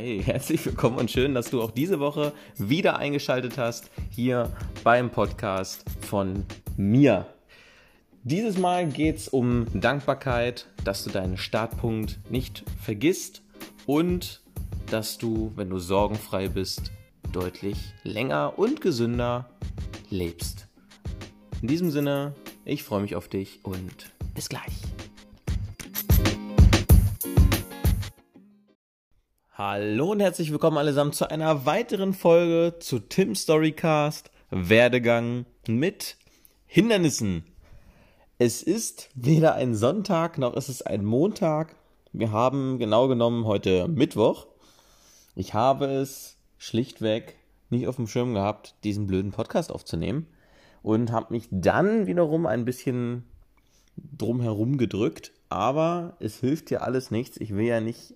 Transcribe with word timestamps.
Hey, 0.00 0.22
herzlich 0.24 0.64
willkommen 0.64 0.96
und 0.96 1.10
schön, 1.10 1.34
dass 1.34 1.50
du 1.50 1.60
auch 1.60 1.72
diese 1.72 2.00
Woche 2.00 2.32
wieder 2.56 2.96
eingeschaltet 2.96 3.58
hast 3.58 3.90
hier 4.08 4.50
beim 4.82 5.10
Podcast 5.10 5.84
von 6.00 6.46
mir. 6.78 7.26
Dieses 8.22 8.56
Mal 8.56 8.86
geht 8.88 9.18
es 9.18 9.28
um 9.28 9.66
Dankbarkeit, 9.74 10.68
dass 10.84 11.04
du 11.04 11.10
deinen 11.10 11.36
Startpunkt 11.36 12.18
nicht 12.30 12.64
vergisst 12.82 13.42
und 13.84 14.40
dass 14.90 15.18
du, 15.18 15.52
wenn 15.56 15.68
du 15.68 15.78
sorgenfrei 15.78 16.48
bist, 16.48 16.92
deutlich 17.30 17.76
länger 18.02 18.58
und 18.58 18.80
gesünder 18.80 19.50
lebst. 20.08 20.66
In 21.60 21.68
diesem 21.68 21.90
Sinne, 21.90 22.34
ich 22.64 22.84
freue 22.84 23.02
mich 23.02 23.16
auf 23.16 23.28
dich 23.28 23.60
und 23.64 24.10
bis 24.34 24.48
gleich. 24.48 24.72
Hallo 29.62 30.12
und 30.12 30.20
herzlich 30.20 30.52
willkommen 30.52 30.78
allesamt 30.78 31.14
zu 31.14 31.30
einer 31.30 31.66
weiteren 31.66 32.14
Folge 32.14 32.78
zu 32.78 32.98
Tim 32.98 33.34
Storycast 33.34 34.30
Werdegang 34.48 35.44
mit 35.68 36.16
Hindernissen. 36.64 37.44
Es 38.38 38.62
ist 38.62 39.10
weder 39.14 39.56
ein 39.56 39.74
Sonntag 39.74 40.38
noch 40.38 40.56
ist 40.56 40.70
es 40.70 40.80
ein 40.80 41.04
Montag. 41.04 41.76
Wir 42.14 42.32
haben 42.32 42.78
genau 42.78 43.06
genommen 43.06 43.44
heute 43.44 43.86
Mittwoch. 43.86 44.46
Ich 45.34 45.52
habe 45.52 45.84
es 45.88 46.38
schlichtweg 46.56 47.36
nicht 47.68 47.86
auf 47.86 47.96
dem 47.96 48.06
Schirm 48.06 48.32
gehabt, 48.32 48.76
diesen 48.82 49.06
blöden 49.06 49.30
Podcast 49.30 49.72
aufzunehmen 49.72 50.26
und 50.82 51.12
habe 51.12 51.34
mich 51.34 51.48
dann 51.50 52.06
wiederum 52.06 52.46
ein 52.46 52.64
bisschen 52.64 53.24
drumherum 53.98 54.78
gedrückt. 54.78 55.32
Aber 55.50 56.16
es 56.18 56.40
hilft 56.40 56.70
ja 56.70 56.78
alles 56.78 57.10
nichts. 57.10 57.36
Ich 57.36 57.54
will 57.54 57.66
ja 57.66 57.82
nicht 57.82 58.14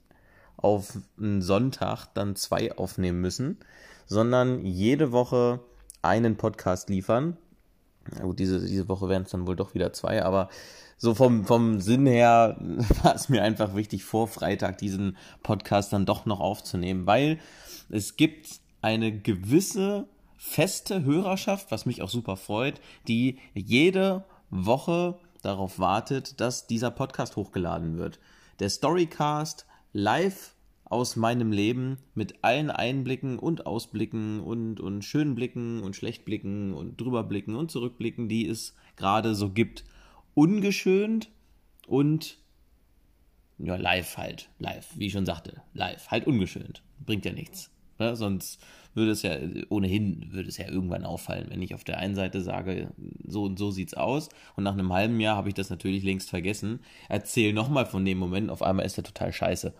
auf 0.56 0.98
einen 1.18 1.42
Sonntag 1.42 2.06
dann 2.14 2.36
zwei 2.36 2.76
aufnehmen 2.76 3.20
müssen, 3.20 3.58
sondern 4.06 4.64
jede 4.64 5.12
Woche 5.12 5.60
einen 6.02 6.36
Podcast 6.36 6.88
liefern. 6.88 7.36
Gut, 8.20 8.38
diese, 8.38 8.60
diese 8.60 8.88
Woche 8.88 9.08
wären 9.08 9.22
es 9.22 9.30
dann 9.30 9.46
wohl 9.46 9.56
doch 9.56 9.74
wieder 9.74 9.92
zwei, 9.92 10.22
aber 10.22 10.48
so 10.96 11.14
vom, 11.14 11.44
vom 11.44 11.80
Sinn 11.80 12.06
her 12.06 12.56
war 13.02 13.14
es 13.14 13.28
mir 13.28 13.42
einfach 13.42 13.74
wichtig, 13.74 14.04
vor 14.04 14.28
Freitag 14.28 14.78
diesen 14.78 15.16
Podcast 15.42 15.92
dann 15.92 16.06
doch 16.06 16.26
noch 16.26 16.40
aufzunehmen, 16.40 17.06
weil 17.06 17.38
es 17.90 18.16
gibt 18.16 18.60
eine 18.82 19.18
gewisse 19.18 20.06
feste 20.36 21.04
Hörerschaft, 21.04 21.70
was 21.70 21.86
mich 21.86 22.02
auch 22.02 22.10
super 22.10 22.36
freut, 22.36 22.80
die 23.08 23.38
jede 23.54 24.24
Woche 24.50 25.18
darauf 25.42 25.78
wartet, 25.78 26.40
dass 26.40 26.66
dieser 26.66 26.90
Podcast 26.90 27.36
hochgeladen 27.36 27.96
wird. 27.98 28.18
Der 28.60 28.68
Storycast 28.68 29.66
live 29.94 30.54
aus 30.84 31.16
meinem 31.16 31.50
Leben 31.50 31.98
mit 32.14 32.44
allen 32.44 32.70
Einblicken 32.70 33.38
und 33.38 33.64
Ausblicken 33.64 34.40
und, 34.40 34.80
und 34.80 35.02
schönen 35.02 35.34
Blicken 35.34 35.82
und 35.82 35.96
Schlechtblicken 35.96 36.74
und 36.74 37.00
drüberblicken 37.00 37.56
und 37.56 37.70
zurückblicken, 37.70 38.28
die 38.28 38.46
es 38.46 38.76
gerade 38.96 39.34
so 39.34 39.50
gibt. 39.50 39.84
Ungeschönt 40.34 41.30
und 41.86 42.38
ja, 43.58 43.76
live 43.76 44.18
halt. 44.18 44.50
Live, 44.58 44.90
wie 44.96 45.06
ich 45.06 45.12
schon 45.12 45.26
sagte. 45.26 45.62
Live. 45.72 46.08
Halt 46.08 46.26
ungeschönt. 46.26 46.82
Bringt 47.06 47.24
ja 47.24 47.32
nichts. 47.32 47.70
Ja, 48.04 48.16
sonst 48.16 48.60
würde 48.94 49.10
es 49.10 49.22
ja, 49.22 49.36
ohnehin 49.70 50.26
würde 50.30 50.48
es 50.48 50.56
ja 50.56 50.68
irgendwann 50.68 51.04
auffallen, 51.04 51.46
wenn 51.48 51.62
ich 51.62 51.74
auf 51.74 51.84
der 51.84 51.98
einen 51.98 52.14
Seite 52.14 52.40
sage, 52.40 52.92
so 53.26 53.44
und 53.44 53.58
so 53.58 53.70
sieht's 53.70 53.94
aus 53.94 54.28
und 54.56 54.64
nach 54.64 54.74
einem 54.74 54.92
halben 54.92 55.18
Jahr 55.20 55.36
habe 55.36 55.48
ich 55.48 55.54
das 55.54 55.70
natürlich 55.70 56.04
längst 56.04 56.30
vergessen, 56.30 56.80
erzähle 57.08 57.52
nochmal 57.52 57.86
von 57.86 58.04
dem 58.04 58.18
Moment, 58.18 58.50
auf 58.50 58.62
einmal 58.62 58.86
ist 58.86 58.96
der 58.96 59.04
total 59.04 59.32
scheiße. 59.32 59.74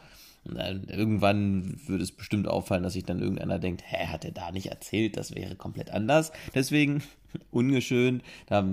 Und 0.47 0.57
dann, 0.57 0.85
irgendwann 0.85 1.81
würde 1.87 2.05
es 2.05 2.13
bestimmt 2.13 2.49
auffallen, 2.49 2.83
dass 2.83 2.93
sich 2.93 3.05
dann 3.05 3.21
irgendeiner 3.21 3.59
denkt, 3.59 3.83
hä, 3.87 4.09
hat 4.09 4.25
er 4.25 4.33
da 4.33 4.53
nicht 4.53 4.67
erzählt, 4.67 5.17
das 5.17 5.35
wäre 5.35 5.55
komplett 5.57 5.91
anders. 5.91 6.33
Deswegen 6.55 7.03
ungeschönt, 7.51 8.23
da, 8.47 8.67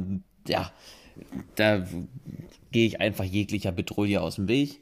ja, 0.48 0.72
da 1.56 1.86
gehe 2.72 2.88
ich 2.88 3.00
einfach 3.00 3.24
jeglicher 3.24 3.72
Betrouille 3.72 4.22
aus 4.22 4.36
dem 4.36 4.48
Weg. 4.48 4.82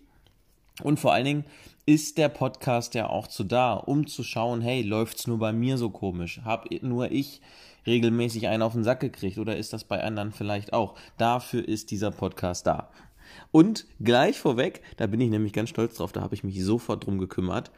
Und 0.81 0.99
vor 0.99 1.13
allen 1.13 1.25
Dingen 1.25 1.45
ist 1.89 2.19
der 2.19 2.29
Podcast 2.29 2.93
ja 2.93 3.09
auch 3.09 3.25
zu 3.25 3.43
da, 3.43 3.73
um 3.73 4.05
zu 4.05 4.21
schauen, 4.21 4.61
hey, 4.61 4.83
läuft's 4.83 5.25
nur 5.25 5.39
bei 5.39 5.51
mir 5.51 5.75
so 5.79 5.89
komisch? 5.89 6.39
Hab 6.45 6.69
nur 6.83 7.09
ich 7.09 7.41
regelmäßig 7.87 8.47
einen 8.47 8.61
auf 8.61 8.73
den 8.73 8.83
Sack 8.83 8.99
gekriegt 8.99 9.39
oder 9.39 9.57
ist 9.57 9.73
das 9.73 9.85
bei 9.85 10.03
anderen 10.03 10.31
vielleicht 10.31 10.71
auch? 10.71 10.93
Dafür 11.17 11.67
ist 11.67 11.89
dieser 11.89 12.11
Podcast 12.11 12.67
da. 12.67 12.91
Und 13.49 13.87
gleich 13.99 14.37
vorweg, 14.37 14.83
da 14.97 15.07
bin 15.07 15.19
ich 15.19 15.31
nämlich 15.31 15.51
ganz 15.51 15.69
stolz 15.69 15.95
drauf, 15.95 16.11
da 16.11 16.21
habe 16.21 16.35
ich 16.35 16.43
mich 16.43 16.63
sofort 16.63 17.07
drum 17.07 17.17
gekümmert. 17.17 17.71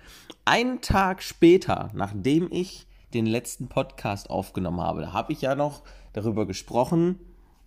Einen 0.43 0.81
Tag 0.81 1.23
später, 1.23 1.89
nachdem 1.93 2.49
ich 2.51 2.87
den 3.13 3.25
letzten 3.25 3.69
Podcast 3.69 4.29
aufgenommen 4.29 4.81
habe, 4.81 5.03
da 5.03 5.13
habe 5.13 5.31
ich 5.31 5.39
ja 5.39 5.55
noch 5.55 5.83
darüber 6.11 6.45
gesprochen, 6.45 7.17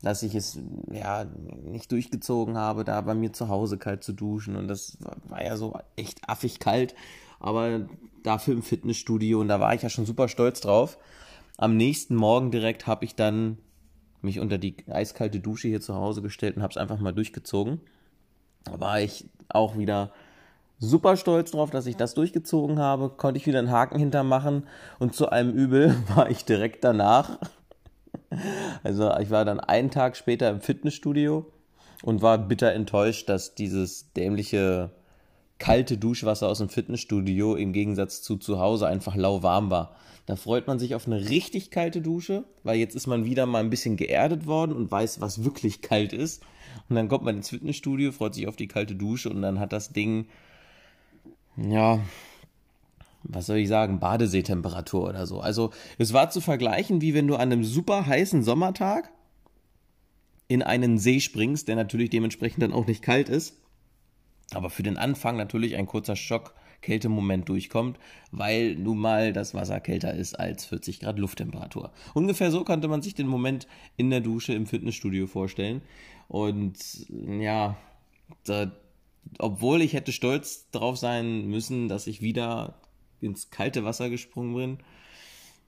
dass 0.04 0.22
ich 0.22 0.34
es 0.34 0.59
ja 0.92 1.25
nicht 1.62 1.91
durchgezogen 1.91 2.59
habe, 2.59 2.84
da 2.84 3.00
bei 3.00 3.15
mir 3.15 3.32
zu 3.32 3.48
Hause 3.48 3.78
kalt 3.78 4.04
zu 4.04 4.12
duschen 4.12 4.56
und 4.56 4.69
das 4.69 4.98
war 5.28 5.42
ja 5.42 5.56
so 5.56 5.78
echt 5.97 6.28
affig 6.28 6.59
kalt, 6.59 6.94
aber 7.41 7.87
dafür 8.22 8.54
im 8.54 8.62
Fitnessstudio 8.62 9.41
und 9.41 9.48
da 9.48 9.60
war 9.60 9.75
ich 9.75 9.82
ja 9.82 9.88
schon 9.88 10.06
super 10.06 10.28
stolz 10.28 10.60
drauf. 10.60 10.98
Am 11.56 11.76
nächsten 11.76 12.16
Morgen 12.16 12.50
direkt 12.50 12.87
habe 12.87 13.04
ich 13.04 13.15
dann 13.15 13.59
mich 14.20 14.41
unter 14.41 14.59
die 14.59 14.76
eiskalte 14.88 15.41
Dusche 15.41 15.69
hier 15.69 15.81
zu 15.81 15.94
Hause 15.94 16.21
gestellt 16.21 16.56
und 16.56 16.62
habe 16.62 16.72
es 16.72 16.76
einfach 16.76 16.98
mal 16.98 17.12
durchgezogen. 17.12 17.81
Da 18.65 18.81
war 18.81 19.00
ich 19.00 19.28
auch 19.48 19.78
wieder 19.78 20.12
super 20.78 21.16
stolz 21.16 21.53
drauf, 21.53 21.71
dass 21.71 21.86
ich 21.86 21.97
das 21.97 22.15
durchgezogen 22.15 22.78
habe. 22.78 23.10
Konnte 23.10 23.38
ich 23.38 23.47
wieder 23.47 23.59
einen 23.59 23.71
Haken 23.71 23.98
hintermachen 23.98 24.66
und 24.98 25.15
zu 25.15 25.28
einem 25.28 25.53
Übel 25.53 25.97
war 26.15 26.28
ich 26.28 26.44
direkt 26.44 26.84
danach. 26.84 27.38
Also 28.83 29.11
ich 29.19 29.31
war 29.31 29.45
dann 29.45 29.61
einen 29.61 29.91
Tag 29.91 30.17
später 30.17 30.50
im 30.50 30.61
Fitnessstudio 30.61 31.47
und 32.03 32.22
war 32.22 32.39
bitter 32.39 32.72
enttäuscht, 32.72 33.28
dass 33.28 33.55
dieses 33.55 34.12
dämliche 34.12 34.91
kalte 35.59 35.97
Duschwasser 35.97 36.49
aus 36.49 36.59
dem 36.59 36.69
Fitnessstudio 36.69 37.55
im 37.55 37.72
Gegensatz 37.72 38.22
zu 38.22 38.37
zu 38.37 38.59
Hause 38.59 38.87
einfach 38.87 39.17
lauwarm 39.17 39.71
war. 39.71 39.97
Da 40.27 40.37
freut 40.37 40.67
man 40.67 40.78
sich 40.78 40.95
auf 40.95 41.06
eine 41.06 41.28
richtig 41.28 41.71
kalte 41.71 42.00
Dusche, 42.00 42.45
weil 42.62 42.78
jetzt 42.78 42.97
ist 42.97 43.06
man 43.06 43.25
wieder 43.25 43.47
mal 43.47 43.61
ein 43.61 43.71
bisschen 43.71 43.97
geerdet 43.97 44.47
worden 44.47 44.72
und 44.72 44.91
weiß, 44.91 45.21
was 45.21 45.45
wirklich 45.45 45.83
kalt 45.83 46.12
ist. 46.12 46.43
Und 46.89 46.97
dann 46.97 47.09
kommt 47.09 47.25
man 47.25 47.37
ins 47.37 47.51
Fitnessstudio, 47.51 48.11
freut 48.11 48.34
sich 48.34 48.49
auf 48.49 48.56
die 48.56 48.69
kalte 48.69 48.95
Dusche 48.95 49.31
und 49.31 49.43
dann 49.43 49.61
hat 49.61 49.72
das 49.72 49.93
Ding, 49.93 50.27
ja, 51.56 52.01
was 53.25 53.47
soll 53.47 53.57
ich 53.57 53.69
sagen, 53.69 54.01
Badeseetemperatur 54.01 55.09
oder 55.09 55.27
so. 55.27 55.41
Also 55.41 55.71
es 55.99 56.12
war 56.12 56.31
zu 56.31 56.41
vergleichen, 56.41 57.01
wie 57.01 57.15
wenn 57.15 57.27
du 57.27 57.35
an 57.35 57.53
einem 57.53 57.65
super 57.65 58.07
heißen 58.07 58.43
Sommertag 58.43 59.11
in 60.47 60.62
einen 60.62 60.99
See 60.99 61.21
springst, 61.21 61.69
der 61.69 61.77
natürlich 61.77 62.11
dementsprechend 62.11 62.63
dann 62.63 62.73
auch 62.73 62.87
nicht 62.87 63.03
kalt 63.03 63.29
ist. 63.29 63.59
Aber 64.53 64.71
für 64.71 64.83
den 64.83 64.99
Anfang 64.99 65.37
natürlich 65.37 65.77
ein 65.77 65.87
kurzer 65.87 66.17
Schock, 66.17 66.55
Kältemoment 66.83 67.49
durchkommt, 67.49 67.99
weil 68.31 68.77
nun 68.77 68.99
mal 68.99 69.33
das 69.33 69.55
Wasser 69.55 69.81
kälter 69.81 70.13
ist 70.13 70.39
als 70.39 70.67
40 70.67 71.01
Grad 71.01 71.19
Lufttemperatur. 71.19 71.93
Ungefähr 72.13 72.51
so 72.51 72.63
konnte 72.63 72.89
man 72.89 73.01
sich 73.01 73.15
den 73.15 73.27
Moment 73.27 73.67
in 73.97 74.11
der 74.11 74.21
Dusche 74.21 74.53
im 74.53 74.67
Fitnessstudio 74.67 75.27
vorstellen. 75.27 75.81
Und 76.29 76.77
ja, 77.09 77.77
da, 78.45 78.71
obwohl 79.39 79.81
ich 79.81 79.95
hätte 79.95 80.13
stolz 80.13 80.69
darauf 80.73 80.99
sein 80.99 81.47
müssen, 81.47 81.89
dass 81.89 82.07
ich 82.07 82.21
wieder 82.21 82.75
ins 83.25 83.51
kalte 83.51 83.85
Wasser 83.85 84.11
gesprungen 84.11 84.55
bin, 84.55 84.79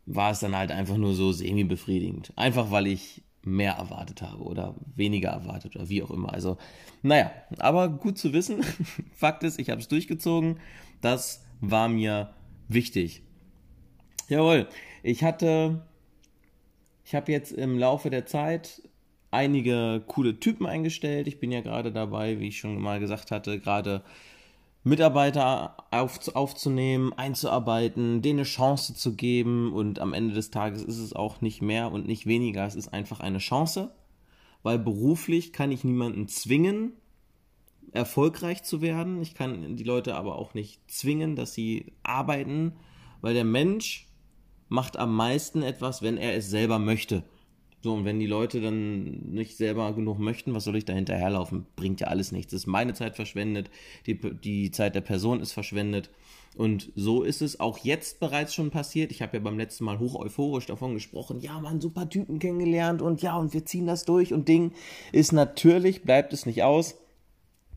war 0.07 0.31
es 0.31 0.41
dann 0.41 0.57
halt 0.57 0.71
einfach 0.71 0.97
nur 0.97 1.15
so 1.15 1.33
semi-befriedigend. 1.33 2.33
Einfach 2.37 2.71
weil 2.71 2.87
ich 2.87 3.23
mehr 3.43 3.75
erwartet 3.75 4.23
habe 4.23 4.43
oder 4.43 4.75
weniger 4.97 5.31
erwartet 5.31 5.77
oder 5.77 5.89
wie 5.89 6.03
auch 6.03 6.11
immer. 6.11 6.33
Also, 6.33 6.59
naja, 7.03 7.31
aber 7.59 7.89
gut 7.89 8.19
zu 8.19 8.33
wissen. 8.33 8.63
Fakt 9.15 9.45
ist, 9.45 9.59
ich 9.59 9.71
habe 9.71 9.81
es 9.81 9.89
durchgezogen. 9.89 10.59
Das 11.01 11.45
war 11.61 11.89
mir 11.89 12.35
wichtig. 12.69 13.23
Jawohl, 14.29 14.69
ich 15.03 15.23
hatte, 15.23 15.87
ich 17.05 17.15
habe 17.15 17.31
jetzt 17.31 17.53
im 17.53 17.79
Laufe 17.79 18.11
der 18.11 18.27
Zeit 18.27 18.83
einige 19.31 20.03
coole 20.07 20.41
Typen 20.41 20.67
eingestellt. 20.67 21.29
Ich 21.29 21.39
bin 21.39 21.53
ja 21.53 21.61
gerade 21.61 21.93
dabei, 21.93 22.41
wie 22.41 22.49
ich 22.49 22.59
schon 22.59 22.81
mal 22.81 22.99
gesagt 22.99 23.31
hatte, 23.31 23.61
gerade 23.61 24.03
Mitarbeiter 24.87 25.77
auf, 25.91 26.33
aufzunehmen, 26.37 27.13
einzuarbeiten, 27.13 28.23
denen 28.23 28.39
eine 28.39 28.47
Chance 28.47 28.95
zu 28.95 29.17
geben 29.17 29.73
und 29.73 29.99
am 29.99 30.13
Ende 30.13 30.33
des 30.33 30.53
Tages 30.53 30.85
ist 30.85 30.99
es 30.99 31.13
auch 31.13 31.41
nicht 31.41 31.61
mehr 31.61 31.91
und 31.91 32.07
nicht 32.07 32.27
weniger, 32.27 32.65
es 32.65 32.77
ist 32.77 32.95
einfach 32.95 33.19
eine 33.19 33.39
Chance, 33.39 33.91
weil 34.63 34.79
beruflich 34.79 35.53
kann 35.53 35.73
ich 35.73 35.83
niemanden 35.83 36.29
zwingen, 36.29 36.93
erfolgreich 37.91 38.63
zu 38.63 38.81
werden. 38.81 39.21
Ich 39.23 39.35
kann 39.35 39.75
die 39.75 39.83
Leute 39.83 40.15
aber 40.15 40.37
auch 40.37 40.55
nicht 40.55 40.81
zwingen, 40.89 41.35
dass 41.35 41.53
sie 41.53 41.93
arbeiten, 42.05 42.75
weil 43.23 43.35
der 43.35 43.45
Mensch 43.45 44.07
macht 44.69 44.97
am 44.99 45.17
meisten 45.17 45.63
etwas, 45.63 46.01
wenn 46.03 46.17
er 46.17 46.37
es 46.37 46.49
selber 46.49 46.79
möchte. 46.79 47.25
So, 47.83 47.95
und 47.95 48.05
wenn 48.05 48.19
die 48.19 48.27
Leute 48.27 48.61
dann 48.61 49.33
nicht 49.33 49.57
selber 49.57 49.93
genug 49.93 50.19
möchten, 50.19 50.55
was 50.55 50.65
soll 50.65 50.77
ich 50.77 50.85
da 50.85 50.93
hinterherlaufen? 50.93 51.67
Bringt 51.77 52.01
ja 52.01 52.09
alles 52.09 52.33
nichts. 52.33 52.51
Das 52.53 52.63
ist 52.63 52.67
meine 52.67 52.95
Zeit 52.95 53.17
verschwendet, 53.17 53.71
die, 54.07 54.19
die 54.19 54.71
Zeit 54.71 54.95
der 54.95 55.03
Person 55.03 55.41
ist 55.41 55.53
verschwendet. 55.53 56.11
Und 56.57 56.91
so 56.97 57.23
ist 57.23 57.43
es 57.43 57.61
auch 57.61 57.79
jetzt 57.79 58.19
bereits 58.19 58.55
schon 58.55 58.71
passiert. 58.71 59.13
Ich 59.13 59.21
habe 59.21 59.37
ja 59.37 59.43
beim 59.43 59.59
letzten 59.59 59.85
Mal 59.85 59.99
hoch 59.99 60.15
euphorisch 60.15 60.67
davon 60.67 60.95
gesprochen, 60.95 61.41
ja, 61.41 61.61
man, 61.61 61.81
super 61.83 62.09
Typen 62.09 62.39
kennengelernt 62.39 63.03
und 63.03 63.21
ja, 63.21 63.37
und 63.37 63.53
wir 63.53 63.67
ziehen 63.67 63.87
das 63.87 64.07
durch 64.07 64.33
und 64.33 64.49
Ding 64.49 64.73
ist 65.13 65.33
natürlich, 65.33 66.03
bleibt 66.03 66.33
es 66.33 66.47
nicht 66.47 66.63
aus, 66.63 66.97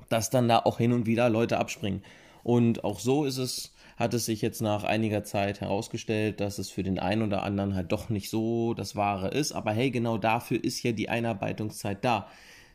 dass 0.07 0.29
dann 0.29 0.47
da 0.47 0.59
auch 0.59 0.77
hin 0.77 0.93
und 0.93 1.05
wieder 1.05 1.29
Leute 1.29 1.59
abspringen. 1.59 2.03
Und 2.43 2.85
auch 2.85 2.99
so 2.99 3.25
ist 3.25 3.37
es, 3.37 3.73
hat 3.99 4.13
es 4.13 4.25
sich 4.25 4.41
jetzt 4.41 4.61
nach 4.61 4.85
einiger 4.85 5.25
Zeit 5.25 5.59
herausgestellt, 5.59 6.39
dass 6.39 6.57
es 6.57 6.69
für 6.69 6.83
den 6.83 6.99
einen 6.99 7.21
oder 7.21 7.43
anderen 7.43 7.75
halt 7.75 7.91
doch 7.91 8.09
nicht 8.09 8.29
so 8.29 8.73
das 8.73 8.95
Wahre 8.95 9.27
ist. 9.27 9.51
Aber 9.51 9.73
hey, 9.73 9.91
genau 9.91 10.17
dafür 10.17 10.63
ist 10.63 10.81
ja 10.83 10.93
die 10.93 11.09
Einarbeitungszeit 11.09 12.03
da. 12.05 12.29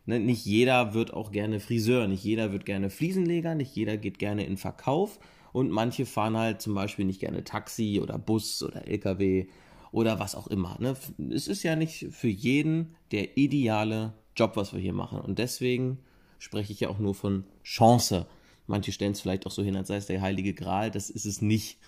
Ne, 0.05 0.21
nicht 0.21 0.45
jeder 0.45 0.93
wird 0.93 1.15
auch 1.15 1.33
gerne 1.33 1.61
Friseur, 1.61 2.07
nicht 2.07 2.23
jeder 2.23 2.53
wird 2.53 2.67
gerne 2.67 2.91
Fliesenleger, 2.91 3.55
nicht 3.55 3.75
jeder 3.75 3.97
geht 3.97 4.19
gerne 4.19 4.45
in 4.45 4.59
Verkauf 4.59 5.19
und 5.55 5.71
manche 5.71 6.05
fahren 6.05 6.37
halt 6.37 6.61
zum 6.61 6.75
Beispiel 6.75 7.07
nicht 7.07 7.21
gerne 7.21 7.43
Taxi 7.43 8.01
oder 8.03 8.19
Bus 8.19 8.63
oder 8.63 8.87
LKW 8.87 9.47
oder 9.93 10.19
was 10.19 10.35
auch 10.35 10.49
immer. 10.49 10.77
Ne? 10.79 10.95
Es 11.33 11.49
ist 11.49 11.63
ja 11.63 11.75
nicht 11.75 12.09
für 12.11 12.29
jeden 12.29 12.97
der 13.13 13.39
ideale 13.39 14.13
Job, 14.37 14.57
was 14.57 14.75
wir 14.75 14.81
hier 14.81 14.93
machen. 14.93 15.21
Und 15.21 15.39
deswegen 15.39 16.01
spreche 16.39 16.75
ich 16.75 16.81
ja 16.81 16.91
auch 16.91 16.99
nur 16.99 17.15
von 17.15 17.45
Chance. 17.63 18.27
Manche 18.67 18.93
stellen 18.93 19.13
es 19.13 19.21
vielleicht 19.21 19.47
auch 19.47 19.51
so 19.51 19.63
hin, 19.63 19.77
als 19.77 19.89
sei 19.89 19.97
es 19.97 20.07
der 20.07 20.23
heilige 20.23 20.55
Gral. 20.55 20.91
Das 20.91 21.11
ist 21.11 21.27
es 21.27 21.43
nicht. 21.43 21.79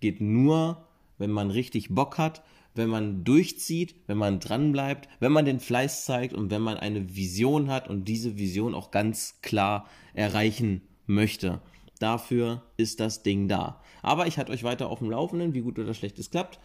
Geht 0.00 0.20
nur, 0.20 0.86
wenn 1.18 1.30
man 1.30 1.50
richtig 1.50 1.90
Bock 1.90 2.18
hat, 2.18 2.42
wenn 2.74 2.88
man 2.88 3.24
durchzieht, 3.24 3.94
wenn 4.06 4.18
man 4.18 4.40
dranbleibt, 4.40 5.08
wenn 5.18 5.32
man 5.32 5.44
den 5.44 5.60
Fleiß 5.60 6.04
zeigt 6.04 6.34
und 6.34 6.50
wenn 6.50 6.62
man 6.62 6.76
eine 6.76 7.14
Vision 7.14 7.68
hat 7.68 7.88
und 7.88 8.06
diese 8.06 8.38
Vision 8.38 8.74
auch 8.74 8.90
ganz 8.90 9.40
klar 9.42 9.88
erreichen 10.14 10.82
möchte. 11.06 11.60
Dafür 11.98 12.62
ist 12.76 13.00
das 13.00 13.22
Ding 13.22 13.48
da. 13.48 13.82
Aber 14.02 14.26
ich 14.26 14.38
halte 14.38 14.52
euch 14.52 14.64
weiter 14.64 14.88
auf 14.88 15.00
dem 15.00 15.10
Laufenden, 15.10 15.52
wie 15.52 15.60
gut 15.60 15.78
oder 15.78 15.94
schlecht 15.94 16.18
es 16.18 16.30
klappt. 16.30 16.58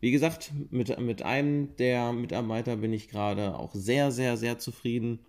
Wie 0.00 0.10
gesagt, 0.10 0.52
mit, 0.70 0.98
mit 1.00 1.22
einem 1.22 1.74
der 1.76 2.12
Mitarbeiter 2.12 2.76
bin 2.76 2.92
ich 2.92 3.08
gerade 3.08 3.56
auch 3.56 3.74
sehr, 3.74 4.12
sehr, 4.12 4.36
sehr 4.36 4.58
zufrieden. 4.58 5.20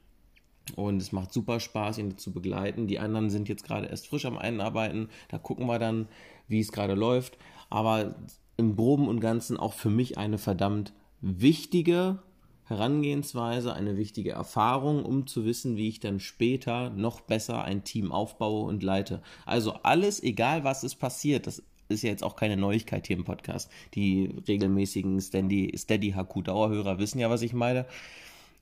Und 0.76 1.02
es 1.02 1.12
macht 1.12 1.32
super 1.32 1.60
Spaß, 1.60 2.00
ihn 2.00 2.18
zu 2.18 2.32
begleiten. 2.32 2.88
Die 2.88 3.00
anderen 3.00 3.30
sind 3.30 3.48
jetzt 3.48 3.64
gerade 3.64 3.88
erst 3.88 4.08
frisch 4.08 4.26
am 4.26 4.38
Einarbeiten. 4.38 5.10
Da 5.30 5.38
gucken 5.38 5.68
wir 5.68 5.80
dann, 5.80 6.08
wie 6.48 6.60
es 6.60 6.72
gerade 6.72 6.96
läuft. 6.96 7.38
Aber 7.70 8.16
im 8.58 8.76
Groben 8.76 9.08
und 9.08 9.20
Ganzen 9.20 9.58
auch 9.58 9.74
für 9.74 9.90
mich 9.90 10.18
eine 10.18 10.38
verdammt 10.38 10.94
wichtige 11.22 12.20
Herangehensweise, 12.66 13.74
eine 13.74 13.96
wichtige 13.96 14.32
Erfahrung, 14.32 15.06
um 15.06 15.28
zu 15.28 15.46
wissen, 15.46 15.78
wie 15.78 15.88
ich 15.88 16.00
dann 16.00 16.20
später 16.20 16.90
noch 16.90 17.22
besser 17.22 17.64
ein 17.64 17.84
Team 17.84 18.12
aufbaue 18.12 18.66
und 18.66 18.82
leite. 18.82 19.22
Also 19.46 19.74
alles, 19.84 20.22
egal 20.24 20.64
was 20.64 20.84
es 20.84 20.96
passiert, 20.96 21.46
das 21.46 21.62
ist 21.90 22.02
ja 22.02 22.10
jetzt 22.10 22.24
auch 22.24 22.36
keine 22.36 22.58
Neuigkeit 22.58 23.06
hier 23.06 23.18
im 23.18 23.24
Podcast. 23.24 23.72
Die 23.94 24.36
regelmäßigen 24.48 25.22
Steady, 25.22 25.78
Steady 25.78 26.14
HQ 26.14 26.44
Dauerhörer 26.44 26.98
wissen 26.98 27.20
ja, 27.20 27.30
was 27.30 27.44
ich 27.44 27.54
meine. 27.54 27.86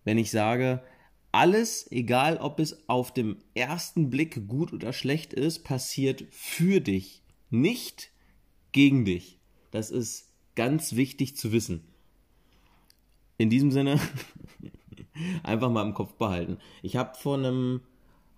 Wenn 0.03 0.17
ich 0.17 0.31
sage, 0.31 0.81
alles, 1.33 1.91
egal 1.91 2.37
ob 2.37 2.59
es 2.59 2.87
auf 2.87 3.11
dem 3.11 3.37
ersten 3.55 4.09
Blick 4.09 4.47
gut 4.47 4.71
oder 4.71 4.93
schlecht 4.93 5.33
ist, 5.33 5.63
passiert 5.63 6.25
für 6.29 6.79
dich, 6.79 7.23
nicht 7.49 8.11
gegen 8.71 9.03
dich. 9.03 9.39
Das 9.71 9.89
ist 9.89 10.29
ganz 10.55 10.95
wichtig 10.95 11.35
zu 11.35 11.51
wissen. 11.51 11.81
In 13.39 13.49
diesem 13.49 13.71
Sinne, 13.71 13.99
einfach 15.43 15.71
mal 15.71 15.85
im 15.85 15.95
Kopf 15.95 16.13
behalten. 16.13 16.57
Ich 16.83 16.95
habe 16.95 17.17
vor 17.17 17.37
einem 17.37 17.81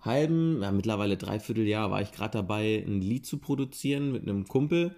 halben, 0.00 0.62
ja, 0.62 0.72
mittlerweile 0.72 1.18
dreiviertel 1.18 1.66
Jahr 1.66 1.90
war 1.90 2.00
ich 2.00 2.12
gerade 2.12 2.38
dabei, 2.38 2.82
ein 2.86 3.02
Lied 3.02 3.26
zu 3.26 3.36
produzieren 3.36 4.10
mit 4.10 4.22
einem 4.22 4.48
Kumpel. 4.48 4.94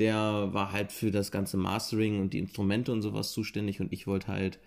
Der 0.00 0.52
war 0.52 0.72
halt 0.72 0.90
für 0.90 1.12
das 1.12 1.30
ganze 1.30 1.56
Mastering 1.56 2.20
und 2.20 2.32
die 2.32 2.40
Instrumente 2.40 2.92
und 2.92 3.02
sowas 3.02 3.30
zuständig 3.30 3.80
und 3.80 3.92
ich 3.92 4.08
wollte 4.08 4.26
halt 4.26 4.58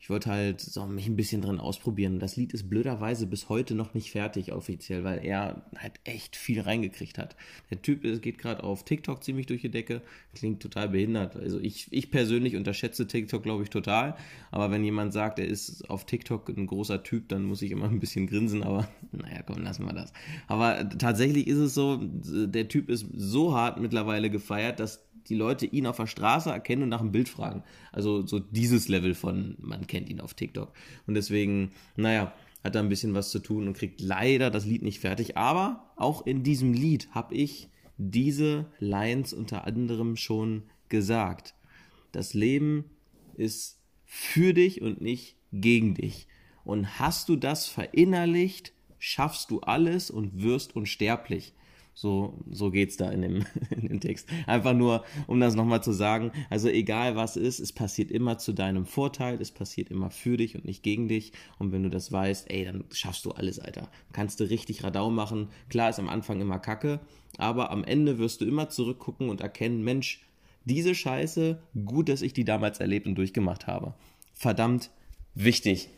ich 0.00 0.08
wollte 0.08 0.30
halt 0.30 0.62
so 0.62 0.86
mich 0.86 1.06
ein 1.06 1.16
bisschen 1.16 1.42
drin 1.42 1.60
ausprobieren. 1.60 2.20
Das 2.20 2.36
Lied 2.36 2.54
ist 2.54 2.70
blöderweise 2.70 3.26
bis 3.26 3.50
heute 3.50 3.74
noch 3.74 3.92
nicht 3.92 4.10
fertig 4.12 4.50
offiziell, 4.50 5.04
weil 5.04 5.22
er 5.22 5.62
halt 5.76 6.00
echt 6.04 6.36
viel 6.36 6.62
reingekriegt 6.62 7.18
hat. 7.18 7.36
Der 7.68 7.82
Typ 7.82 8.02
geht 8.22 8.38
gerade 8.38 8.64
auf 8.64 8.86
TikTok 8.86 9.22
ziemlich 9.22 9.44
durch 9.44 9.60
die 9.60 9.70
Decke, 9.70 10.00
klingt 10.34 10.62
total 10.62 10.88
behindert. 10.88 11.36
Also 11.36 11.60
ich, 11.60 11.86
ich 11.90 12.10
persönlich 12.10 12.56
unterschätze 12.56 13.06
TikTok, 13.06 13.42
glaube 13.42 13.62
ich, 13.62 13.68
total. 13.68 14.16
Aber 14.50 14.70
wenn 14.70 14.82
jemand 14.82 15.12
sagt, 15.12 15.38
er 15.38 15.46
ist 15.46 15.90
auf 15.90 16.06
TikTok 16.06 16.48
ein 16.48 16.66
großer 16.66 17.02
Typ, 17.02 17.28
dann 17.28 17.44
muss 17.44 17.60
ich 17.60 17.70
immer 17.70 17.84
ein 17.84 18.00
bisschen 18.00 18.26
grinsen. 18.26 18.62
Aber 18.62 18.88
naja, 19.12 19.42
komm, 19.46 19.62
lassen 19.62 19.84
wir 19.84 19.92
das. 19.92 20.14
Aber 20.46 20.88
tatsächlich 20.88 21.46
ist 21.46 21.58
es 21.58 21.74
so, 21.74 22.00
der 22.00 22.68
Typ 22.68 22.88
ist 22.88 23.04
so 23.14 23.54
hart 23.54 23.78
mittlerweile 23.78 24.30
gefeiert, 24.30 24.80
dass 24.80 25.10
die 25.28 25.34
Leute 25.34 25.66
ihn 25.66 25.86
auf 25.86 25.96
der 25.96 26.06
Straße 26.06 26.50
erkennen 26.50 26.82
und 26.82 26.88
nach 26.88 27.00
einem 27.00 27.12
Bild 27.12 27.28
fragen. 27.28 27.62
Also 27.92 28.26
so 28.26 28.38
dieses 28.38 28.88
Level 28.88 29.14
von, 29.14 29.56
man 29.58 29.86
kennt 29.90 30.08
ihn 30.08 30.20
auf 30.20 30.34
TikTok. 30.34 30.72
Und 31.06 31.14
deswegen, 31.14 31.72
naja, 31.96 32.32
hat 32.64 32.74
er 32.74 32.82
ein 32.82 32.88
bisschen 32.88 33.14
was 33.14 33.30
zu 33.30 33.40
tun 33.40 33.66
und 33.66 33.76
kriegt 33.76 34.00
leider 34.00 34.50
das 34.50 34.64
Lied 34.64 34.82
nicht 34.82 35.00
fertig. 35.00 35.36
Aber 35.36 35.92
auch 35.96 36.26
in 36.26 36.42
diesem 36.42 36.72
Lied 36.72 37.08
habe 37.10 37.34
ich 37.34 37.68
diese 37.98 38.66
Lines 38.78 39.32
unter 39.32 39.66
anderem 39.66 40.16
schon 40.16 40.62
gesagt. 40.88 41.54
Das 42.12 42.34
Leben 42.34 42.84
ist 43.34 43.78
für 44.04 44.54
dich 44.54 44.80
und 44.80 45.00
nicht 45.00 45.36
gegen 45.52 45.94
dich. 45.94 46.26
Und 46.64 46.98
hast 46.98 47.28
du 47.28 47.36
das 47.36 47.66
verinnerlicht, 47.66 48.72
schaffst 48.98 49.50
du 49.50 49.60
alles 49.60 50.10
und 50.10 50.42
wirst 50.42 50.76
unsterblich. 50.76 51.54
So, 52.00 52.32
so 52.50 52.70
geht's 52.70 52.96
da 52.96 53.10
in 53.10 53.20
dem, 53.20 53.44
in 53.70 53.88
dem 53.88 54.00
Text. 54.00 54.26
Einfach 54.46 54.72
nur, 54.72 55.04
um 55.26 55.38
das 55.38 55.54
nochmal 55.54 55.82
zu 55.82 55.92
sagen. 55.92 56.32
Also 56.48 56.70
egal 56.70 57.14
was 57.14 57.36
ist, 57.36 57.60
es 57.60 57.74
passiert 57.74 58.10
immer 58.10 58.38
zu 58.38 58.54
deinem 58.54 58.86
Vorteil, 58.86 59.38
es 59.38 59.50
passiert 59.50 59.90
immer 59.90 60.08
für 60.08 60.38
dich 60.38 60.54
und 60.54 60.64
nicht 60.64 60.82
gegen 60.82 61.08
dich. 61.08 61.32
Und 61.58 61.72
wenn 61.72 61.82
du 61.82 61.90
das 61.90 62.10
weißt, 62.10 62.50
ey, 62.50 62.64
dann 62.64 62.84
schaffst 62.90 63.26
du 63.26 63.32
alles, 63.32 63.58
Alter. 63.58 63.90
Kannst 64.14 64.40
du 64.40 64.44
richtig 64.44 64.82
Radau 64.82 65.10
machen. 65.10 65.48
Klar 65.68 65.90
ist 65.90 65.98
am 65.98 66.08
Anfang 66.08 66.40
immer 66.40 66.58
Kacke, 66.58 67.00
aber 67.36 67.70
am 67.70 67.84
Ende 67.84 68.18
wirst 68.18 68.40
du 68.40 68.46
immer 68.46 68.70
zurückgucken 68.70 69.28
und 69.28 69.42
erkennen, 69.42 69.84
Mensch, 69.84 70.24
diese 70.64 70.94
Scheiße, 70.94 71.60
gut, 71.84 72.08
dass 72.08 72.22
ich 72.22 72.32
die 72.32 72.46
damals 72.46 72.80
erlebt 72.80 73.08
und 73.08 73.16
durchgemacht 73.16 73.66
habe. 73.66 73.92
Verdammt 74.32 74.90
wichtig. 75.34 75.90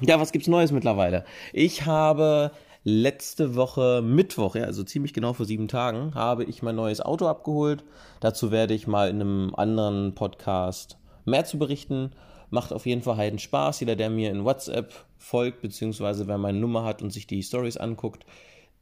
Ja, 0.00 0.20
was 0.20 0.30
gibt's 0.30 0.46
Neues 0.46 0.70
mittlerweile? 0.70 1.24
Ich 1.52 1.84
habe 1.84 2.52
letzte 2.88 3.56
Woche 3.56 4.00
Mittwoch, 4.00 4.54
ja, 4.54 4.62
also 4.62 4.84
ziemlich 4.84 5.12
genau 5.12 5.32
vor 5.32 5.44
sieben 5.44 5.66
Tagen, 5.66 6.14
habe 6.14 6.44
ich 6.44 6.62
mein 6.62 6.76
neues 6.76 7.00
Auto 7.00 7.26
abgeholt. 7.26 7.82
Dazu 8.20 8.52
werde 8.52 8.74
ich 8.74 8.86
mal 8.86 9.10
in 9.10 9.20
einem 9.20 9.54
anderen 9.56 10.14
Podcast 10.14 10.96
mehr 11.24 11.44
zu 11.44 11.58
berichten. 11.58 12.12
Macht 12.50 12.72
auf 12.72 12.86
jeden 12.86 13.02
Fall 13.02 13.16
heiden 13.16 13.40
Spaß. 13.40 13.80
Jeder, 13.80 13.96
der 13.96 14.08
mir 14.08 14.30
in 14.30 14.44
WhatsApp 14.44 14.92
folgt, 15.18 15.62
beziehungsweise 15.62 16.28
wer 16.28 16.38
meine 16.38 16.58
Nummer 16.58 16.84
hat 16.84 17.02
und 17.02 17.12
sich 17.12 17.26
die 17.26 17.42
Stories 17.42 17.76
anguckt, 17.76 18.24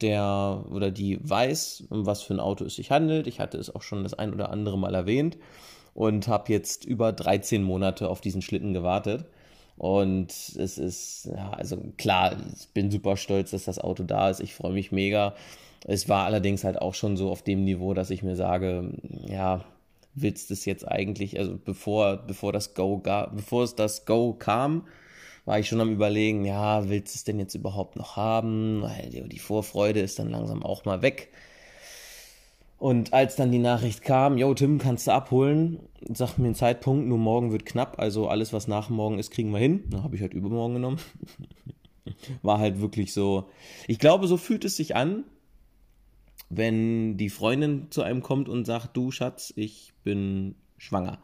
der 0.03 0.67
oder 0.71 0.91
die 0.91 1.19
weiß, 1.23 1.85
um 1.89 2.05
was 2.05 2.21
für 2.21 2.35
ein 2.35 2.41
Auto 2.41 2.67
es 2.67 2.77
sich 2.77 2.91
handelt. 2.91 3.27
Ich 3.27 3.41
hatte 3.41 3.57
es 3.57 3.75
auch 3.75 3.81
schon 3.81 4.03
das 4.03 4.13
ein 4.13 4.35
oder 4.35 4.51
andere 4.51 4.77
Mal 4.77 4.95
erwähnt 4.95 5.39
und 5.95 6.29
habe 6.29 6.53
jetzt 6.53 6.85
über 6.85 7.11
13 7.11 7.63
Monate 7.63 8.11
auf 8.11 8.21
diesen 8.21 8.43
Schlitten 8.43 8.75
gewartet. 8.75 9.25
Und 9.77 10.31
es 10.31 10.79
ist, 10.79 11.27
ja, 11.35 11.51
also 11.51 11.79
klar, 11.97 12.37
ich 12.57 12.69
bin 12.69 12.91
super 12.91 13.17
stolz, 13.17 13.51
dass 13.51 13.65
das 13.65 13.79
Auto 13.79 14.05
da 14.05 14.31
ist. 14.31 14.41
Ich 14.41 14.55
freue 14.55 14.73
mich 14.73 14.93
mega. 14.93 15.35
Es 15.87 16.09
war 16.09 16.25
allerdings 16.25 16.65
halt 16.65 16.81
auch 16.81 16.95
schon 16.95 17.17
so 17.17 17.31
auf 17.31 17.43
dem 17.43 17.65
Niveau, 17.65 17.93
dass 17.93 18.11
ich 18.11 18.23
mir 18.23 18.37
sage, 18.37 18.93
ja, 19.27 19.65
willst 20.15 20.51
du 20.51 20.55
es 20.55 20.65
jetzt 20.65 20.87
eigentlich, 20.87 21.39
also 21.39 21.59
bevor, 21.63 22.17
bevor 22.17 22.53
das 22.53 22.75
Go, 22.75 23.03
bevor 23.35 23.65
es 23.65 23.75
das 23.75 24.07
Go 24.07 24.33
kam, 24.35 24.87
war 25.45 25.59
ich 25.59 25.69
schon 25.69 25.81
am 25.81 25.93
überlegen, 25.93 26.45
ja, 26.45 26.89
willst 26.89 27.15
du 27.15 27.19
es 27.19 27.25
denn 27.25 27.39
jetzt 27.39 27.55
überhaupt 27.55 27.97
noch 27.97 28.17
haben? 28.17 28.83
Weil 28.83 29.11
die 29.11 29.39
Vorfreude 29.39 30.01
ist 30.01 30.19
dann 30.19 30.31
langsam 30.31 30.63
auch 30.63 30.85
mal 30.85 31.03
weg. 31.03 31.31
Und 32.85 33.15
als 33.15 33.35
dann 33.35 33.51
die 33.51 33.59
Nachricht 33.59 34.03
kam, 34.03 34.37
yo 34.37 34.53
Tim, 34.53 34.77
kannst 34.77 35.07
du 35.07 35.13
abholen, 35.13 35.89
sagt 36.13 36.39
mir 36.39 36.49
ein 36.49 36.55
Zeitpunkt, 36.55 37.09
nur 37.09 37.17
morgen 37.17 37.51
wird 37.51 37.65
knapp, 37.65 37.99
also 37.99 38.29
alles, 38.29 38.53
was 38.53 38.69
nach 38.69 38.91
morgen 38.91 39.19
ist, 39.19 39.31
kriegen 39.31 39.53
wir 39.53 39.59
hin. 39.59 39.85
Dann 39.89 40.03
habe 40.03 40.17
ich 40.17 40.21
halt 40.21 40.35
übermorgen 40.35 40.75
genommen. 40.75 40.99
War 42.43 42.59
halt 42.59 42.83
wirklich 42.83 43.15
so. 43.15 43.49
Ich 43.89 43.99
glaube, 43.99 44.27
so 44.27 44.37
fühlt 44.37 44.67
es 44.67 44.77
sich 44.77 44.95
an, 44.97 45.25
wenn 46.51 47.17
die 47.17 47.31
Freundin 47.31 47.87
zu 47.91 48.03
einem 48.03 48.23
kommt 48.23 48.51
und 48.51 48.67
sagt, 48.67 48.95
du 48.95 49.11
Schatz, 49.11 49.51
ich 49.57 49.95
bin 50.03 50.55
schwanger. 50.77 51.23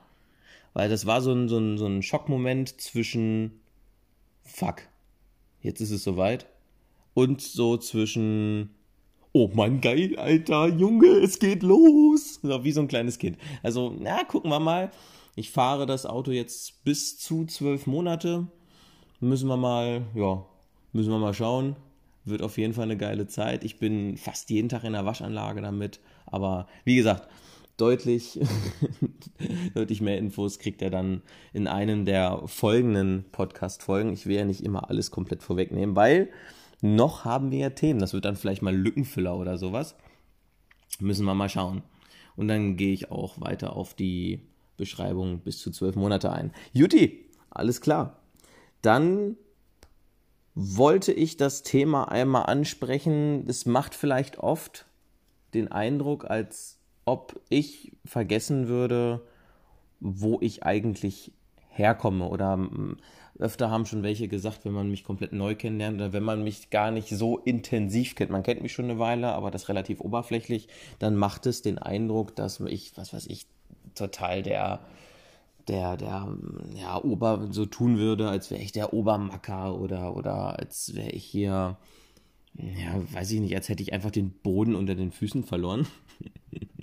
Weil 0.73 0.89
das 0.89 1.05
war 1.05 1.21
so 1.21 1.35
ein, 1.35 1.51
so 1.51 1.59
ein, 1.59 1.77
so 1.77 1.85
ein 1.85 2.03
Schockmoment 2.03 2.81
zwischen 2.81 3.61
Fuck, 4.45 4.89
jetzt 5.61 5.83
ist 5.83 5.91
es 5.91 6.05
soweit. 6.05 6.47
Und 7.13 7.43
so 7.43 7.77
zwischen 7.77 8.71
oh 9.33 9.51
mein 9.55 9.81
geil, 9.81 10.17
alter 10.19 10.69
Junge, 10.69 11.07
es 11.07 11.39
geht 11.39 11.63
los. 11.63 12.41
So, 12.43 12.65
wie 12.65 12.73
so 12.73 12.81
ein 12.81 12.89
kleines 12.89 13.19
Kind. 13.19 13.39
Also, 13.63 13.95
na, 13.99 14.25
gucken 14.25 14.51
wir 14.51 14.61
mal. 14.61 14.91
Ich 15.37 15.51
fahre 15.51 15.87
das 15.87 16.07
Auto 16.07 16.33
jetzt 16.33 16.85
bis 16.85 17.19
zu 17.19 17.47
zwölf 17.47 17.87
Monate. 17.87 18.49
Müssen 19.21 19.49
wir 19.49 19.57
mal, 19.57 20.03
ja, 20.15 20.45
müssen 20.93 21.11
wir 21.11 21.19
mal 21.19 21.35
schauen. 21.35 21.77
Wird 22.25 22.43
auf 22.43 22.59
jeden 22.59 22.75
Fall 22.75 22.85
eine 22.85 22.97
geile 22.97 23.27
Zeit. 23.27 23.65
Ich 23.65 23.79
bin 23.79 24.17
fast 24.17 24.51
jeden 24.51 24.69
Tag 24.69 24.85
in 24.85 24.93
der 24.93 25.07
Waschanlage 25.07 25.63
damit. 25.63 26.01
Aber 26.27 26.67
wie 26.85 26.97
gesagt, 26.97 27.29
deutlich, 27.77 28.39
deutlich 29.75 30.01
mehr 30.01 30.19
Infos 30.19 30.59
kriegt 30.59 30.83
er 30.83 30.91
dann 30.91 31.23
in 31.53 31.67
einem 31.67 32.05
der 32.05 32.43
folgenden 32.47 33.25
Podcast-Folgen. 33.33 34.13
Ich 34.13 34.27
will 34.27 34.37
ja 34.37 34.45
nicht 34.45 34.63
immer 34.63 34.91
alles 34.91 35.11
komplett 35.11 35.43
vorwegnehmen, 35.43 35.97
weil 35.97 36.29
noch 36.83 37.25
haben 37.25 37.51
wir 37.51 37.59
ja 37.59 37.71
Themen. 37.71 38.01
Das 38.01 38.13
wird 38.13 38.25
dann 38.25 38.37
vielleicht 38.37 38.63
mal 38.63 38.75
Lückenfüller 38.75 39.37
oder 39.37 39.59
sowas. 39.59 39.95
Müssen 40.99 41.27
wir 41.27 41.35
mal 41.35 41.49
schauen. 41.49 41.83
Und 42.37 42.49
dann 42.49 42.77
gehe 42.77 42.93
ich 42.93 43.11
auch 43.11 43.41
weiter 43.41 43.77
auf 43.77 43.95
die 43.95 44.41
Beschreibung 44.77 45.41
bis 45.41 45.59
zu 45.59 45.71
zwölf 45.71 45.95
Monate 45.95 46.33
ein. 46.33 46.53
Juti, 46.73 47.29
alles 47.51 47.81
klar. 47.81 48.21
Dann 48.83 49.37
wollte 50.55 51.13
ich 51.13 51.37
das 51.37 51.63
Thema 51.63 52.11
einmal 52.11 52.45
ansprechen. 52.47 53.45
Es 53.47 53.67
macht 53.67 53.95
vielleicht 53.95 54.39
oft 54.39 54.87
den 55.55 55.71
Eindruck, 55.71 56.31
als 56.31 56.79
ob 57.05 57.41
ich 57.49 57.93
vergessen 58.05 58.69
würde, 58.69 59.21
wo 60.01 60.39
ich 60.41 60.63
eigentlich 60.65 61.33
herkomme. 61.69 62.29
Oder 62.29 62.55
hm, 62.55 62.97
öfter 63.41 63.71
haben 63.71 63.87
schon 63.87 64.03
welche 64.03 64.29
gesagt, 64.29 64.65
wenn 64.65 64.73
man 64.73 64.91
mich 64.91 65.05
komplett 65.05 65.33
neu 65.33 65.55
kennenlernt 65.55 65.97
oder 65.97 66.13
wenn 66.13 66.23
man 66.23 66.45
mich 66.45 66.71
gar 66.71 66.91
nicht 66.91 67.09
so 67.09 67.39
intensiv 67.39 68.15
kennt, 68.15 68.31
man 68.31 68.43
kennt 68.43 68.63
mich 68.63 68.73
schon 68.73 68.87
eine 68.87 68.99
Weile, 68.99 69.33
aber 69.33 69.51
das 69.51 69.69
relativ 69.69 70.01
oberflächlich, 70.01 70.69
dann 70.99 71.17
macht 71.17 71.47
es 71.47 71.63
den 71.63 71.79
Eindruck, 71.79 72.37
dass 72.37 72.61
ich, 72.61 72.97
was 72.97 73.13
weiß 73.13 73.27
ich, 73.27 73.47
total 73.95 74.43
der 74.43 74.81
der, 75.69 75.97
der, 75.97 76.37
ja, 76.75 77.03
Ober 77.03 77.49
so 77.51 77.65
tun 77.65 77.99
würde, 77.99 78.29
als 78.29 78.51
wäre 78.51 78.63
ich 78.63 78.73
der 78.73 78.93
Obermacker 78.93 79.79
oder, 79.79 80.17
oder 80.17 80.59
als 80.59 80.95
wäre 80.95 81.11
ich 81.11 81.25
hier, 81.25 81.77
ja, 82.55 83.13
weiß 83.13 83.31
ich 83.33 83.41
nicht, 83.41 83.55
als 83.55 83.69
hätte 83.69 83.83
ich 83.83 83.93
einfach 83.93 84.11
den 84.11 84.33
Boden 84.33 84.75
unter 84.75 84.95
den 84.97 85.13
Füßen 85.13 85.45
verloren. 85.45 85.87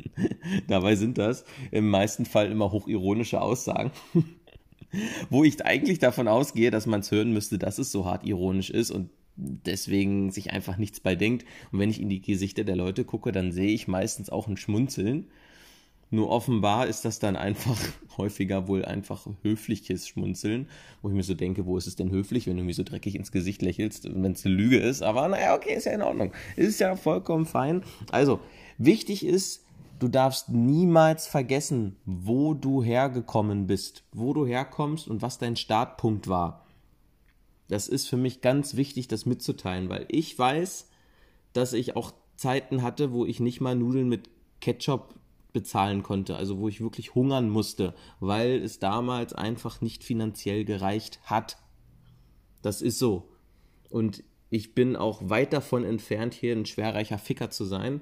Dabei 0.67 0.95
sind 0.95 1.17
das 1.17 1.43
im 1.71 1.89
meisten 1.89 2.25
Fall 2.25 2.49
immer 2.51 2.71
hochironische 2.71 3.41
Aussagen. 3.41 3.91
Wo 5.29 5.44
ich 5.44 5.63
eigentlich 5.65 6.00
davon 6.00 6.27
ausgehe, 6.27 6.72
dass 6.72 6.86
man 6.86 7.01
es 7.01 7.12
hören 7.12 7.34
müsste, 7.34 7.58
dass 7.58 7.77
es 7.77 7.91
so 7.91 8.06
hart 8.06 8.25
ironisch 8.25 8.70
ist 8.70 8.91
und 8.91 9.10
deswegen 9.36 10.32
sich 10.32 10.51
einfach 10.51 10.77
nichts 10.77 11.00
bei 11.00 11.15
denkt. 11.15 11.46
Und 11.72 11.79
wenn 11.79 11.89
ich 11.89 12.01
in 12.01 12.10
die 12.10 12.22
Gesichter 12.22 12.63
der 12.63 12.75
Leute 12.75 13.06
gucke, 13.06 13.32
dann 13.32 13.51
sehe 13.51 13.70
ich 13.70 13.88
meistens 13.88 14.29
auch 14.29 14.48
ein 14.48 14.58
Schmunzeln 14.58 15.27
nur 16.10 16.29
offenbar 16.29 16.88
ist 16.88 17.03
das 17.03 17.20
dann 17.20 17.36
einfach 17.36 17.77
häufiger 18.17 18.67
wohl 18.67 18.86
einfach 18.86 19.27
höfliches 19.44 20.08
Schmunzeln, 20.08 20.70
wo 21.01 21.10
ich 21.10 21.15
mir 21.15 21.24
so 21.24 21.34
denke, 21.34 21.65
wo 21.65 21.77
ist 21.77 21.88
es 21.88 21.96
denn 21.96 22.12
höflich, 22.12 22.48
wenn 22.48 22.58
du 22.58 22.63
mir 22.63 22.74
so 22.74 22.84
dreckig 22.84 23.15
ins 23.15 23.32
Gesicht 23.32 23.62
lächelst, 23.62 24.06
wenn 24.06 24.32
es 24.32 24.46
eine 24.46 24.56
Lüge 24.56 24.77
ist. 24.77 25.01
Aber 25.01 25.27
naja, 25.27 25.56
okay, 25.56 25.75
ist 25.75 25.86
ja 25.86 25.91
in 25.91 26.01
Ordnung. 26.01 26.32
Ist 26.56 26.79
ja 26.79 26.96
vollkommen 26.96 27.46
fein. 27.46 27.84
Also, 28.12 28.39
wichtig 28.77 29.25
ist, 29.25 29.65
du 30.00 30.08
darfst 30.08 30.50
niemals 30.50 31.27
vergessen, 31.27 31.98
wo 32.06 32.54
du 32.54 32.84
hergekommen 32.84 33.68
bist, 33.68 34.04
wo 34.12 34.34
du 34.34 34.46
herkommst 34.46 35.08
und 35.08 35.22
was 35.22 35.38
dein 35.38 35.56
Startpunkt 35.56 36.27
war. 36.27 36.66
Das 37.68 37.88
ist 37.88 38.08
für 38.08 38.18
mich 38.18 38.42
ganz 38.42 38.75
wichtig, 38.75 39.08
das 39.08 39.25
mitzuteilen, 39.25 39.89
weil 39.89 40.06
ich 40.10 40.38
weiß, 40.38 40.89
dass 41.54 41.74
ich 41.74 41.96
auch 41.96 42.13
Zeiten 42.36 42.82
hatte, 42.82 43.12
wo 43.12 43.25
ich 43.25 43.39
nicht 43.39 43.62
mal 43.62 43.75
Nudeln 43.75 44.08
mit 44.08 44.30
Ketchup 44.62 45.16
bezahlen 45.54 46.04
konnte, 46.04 46.36
also 46.36 46.60
wo 46.60 46.68
ich 46.68 46.82
wirklich 46.82 47.16
hungern 47.16 47.50
musste, 47.50 47.96
weil 48.20 48.62
es 48.62 48.80
damals 48.80 49.34
einfach 49.34 49.82
nicht 49.82 50.04
finanziell 50.04 50.66
gereicht 50.66 51.20
hat. 51.24 51.58
Das 52.62 52.82
ist 52.82 53.00
so. 53.00 53.30
Und 53.89 54.24
ich 54.50 54.75
bin 54.75 54.96
auch 54.96 55.30
weit 55.30 55.54
davon 55.54 55.84
entfernt, 55.84 56.34
hier 56.34 56.56
ein 56.56 56.66
schwerreicher 56.66 57.18
Ficker 57.18 57.50
zu 57.50 57.66
sein. 57.66 58.01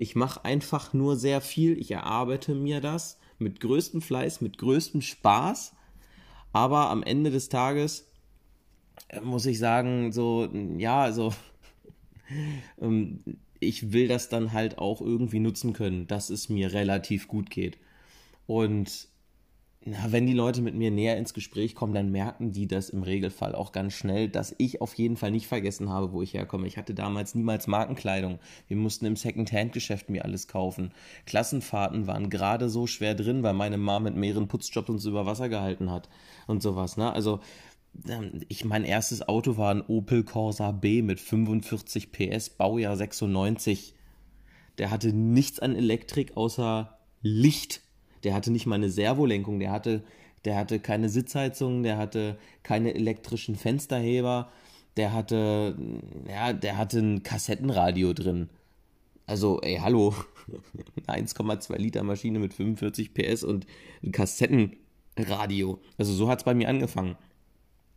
Ich 0.00 0.16
mache 0.16 0.46
einfach 0.46 0.94
nur 0.94 1.16
sehr 1.16 1.42
viel, 1.42 1.78
ich 1.78 1.90
erarbeite 1.90 2.54
mir 2.54 2.80
das 2.80 3.18
mit 3.38 3.60
größtem 3.60 4.00
Fleiß, 4.00 4.40
mit 4.40 4.56
größtem 4.56 5.02
Spaß, 5.02 5.76
aber 6.54 6.88
am 6.88 7.02
Ende 7.02 7.30
des 7.30 7.50
Tages 7.50 8.10
äh, 9.08 9.20
muss 9.20 9.44
ich 9.44 9.58
sagen, 9.58 10.10
so, 10.10 10.48
ja, 10.78 11.02
also 11.02 11.34
ähm, 12.80 13.22
ich 13.58 13.92
will 13.92 14.08
das 14.08 14.30
dann 14.30 14.54
halt 14.54 14.78
auch 14.78 15.02
irgendwie 15.02 15.38
nutzen 15.38 15.74
können, 15.74 16.06
dass 16.06 16.30
es 16.30 16.48
mir 16.48 16.72
relativ 16.72 17.28
gut 17.28 17.50
geht. 17.50 17.76
Und 18.46 19.06
na, 19.82 20.12
wenn 20.12 20.26
die 20.26 20.34
Leute 20.34 20.60
mit 20.60 20.74
mir 20.74 20.90
näher 20.90 21.16
ins 21.16 21.32
Gespräch 21.32 21.74
kommen, 21.74 21.94
dann 21.94 22.12
merken 22.12 22.52
die 22.52 22.66
das 22.66 22.90
im 22.90 23.02
Regelfall 23.02 23.54
auch 23.54 23.72
ganz 23.72 23.94
schnell, 23.94 24.28
dass 24.28 24.54
ich 24.58 24.82
auf 24.82 24.92
jeden 24.94 25.16
Fall 25.16 25.30
nicht 25.30 25.46
vergessen 25.46 25.88
habe, 25.88 26.12
wo 26.12 26.20
ich 26.20 26.34
herkomme. 26.34 26.66
Ich 26.66 26.76
hatte 26.76 26.92
damals 26.92 27.34
niemals 27.34 27.66
Markenkleidung. 27.66 28.40
Wir 28.68 28.76
mussten 28.76 29.06
im 29.06 29.16
Second-Hand-Geschäft 29.16 30.10
mir 30.10 30.26
alles 30.26 30.48
kaufen. 30.48 30.92
Klassenfahrten 31.24 32.06
waren 32.06 32.28
gerade 32.28 32.68
so 32.68 32.86
schwer 32.86 33.14
drin, 33.14 33.42
weil 33.42 33.54
meine 33.54 33.78
Mom 33.78 34.02
mit 34.02 34.16
mehreren 34.16 34.48
Putzjobs 34.48 34.90
uns 34.90 35.06
über 35.06 35.24
Wasser 35.24 35.48
gehalten 35.48 35.90
hat 35.90 36.10
und 36.46 36.62
sowas. 36.62 36.98
Ne? 36.98 37.10
Also 37.10 37.40
ähm, 38.06 38.42
ich 38.48 38.66
mein 38.66 38.84
erstes 38.84 39.26
Auto 39.26 39.56
war 39.56 39.74
ein 39.74 39.86
Opel 39.86 40.24
Corsa 40.24 40.72
B 40.72 41.00
mit 41.00 41.20
45 41.20 42.12
PS, 42.12 42.50
Baujahr 42.50 42.98
96. 42.98 43.94
Der 44.76 44.90
hatte 44.90 45.14
nichts 45.14 45.58
an 45.58 45.74
Elektrik 45.74 46.36
außer 46.36 46.98
Licht. 47.22 47.80
Der 48.24 48.34
hatte 48.34 48.50
nicht 48.50 48.66
mal 48.66 48.76
eine 48.76 48.90
Servolenkung, 48.90 49.60
der 49.60 49.72
hatte, 49.72 50.02
der 50.44 50.56
hatte 50.56 50.78
keine 50.80 51.08
Sitzheizung, 51.08 51.82
der 51.82 51.98
hatte 51.98 52.38
keine 52.62 52.94
elektrischen 52.94 53.56
Fensterheber, 53.56 54.50
der 54.96 55.12
hatte, 55.12 55.76
ja, 56.28 56.52
der 56.52 56.76
hatte 56.76 56.98
ein 56.98 57.22
Kassettenradio 57.22 58.12
drin. 58.12 58.48
Also, 59.26 59.60
ey, 59.60 59.76
hallo. 59.76 60.14
1,2 61.06 61.76
Liter 61.76 62.02
Maschine 62.02 62.40
mit 62.40 62.54
45 62.54 63.14
PS 63.14 63.44
und 63.44 63.66
ein 64.02 64.10
Kassettenradio. 64.10 65.78
Also 65.96 66.12
so 66.12 66.28
hat 66.28 66.40
es 66.40 66.44
bei 66.44 66.54
mir 66.54 66.68
angefangen 66.68 67.16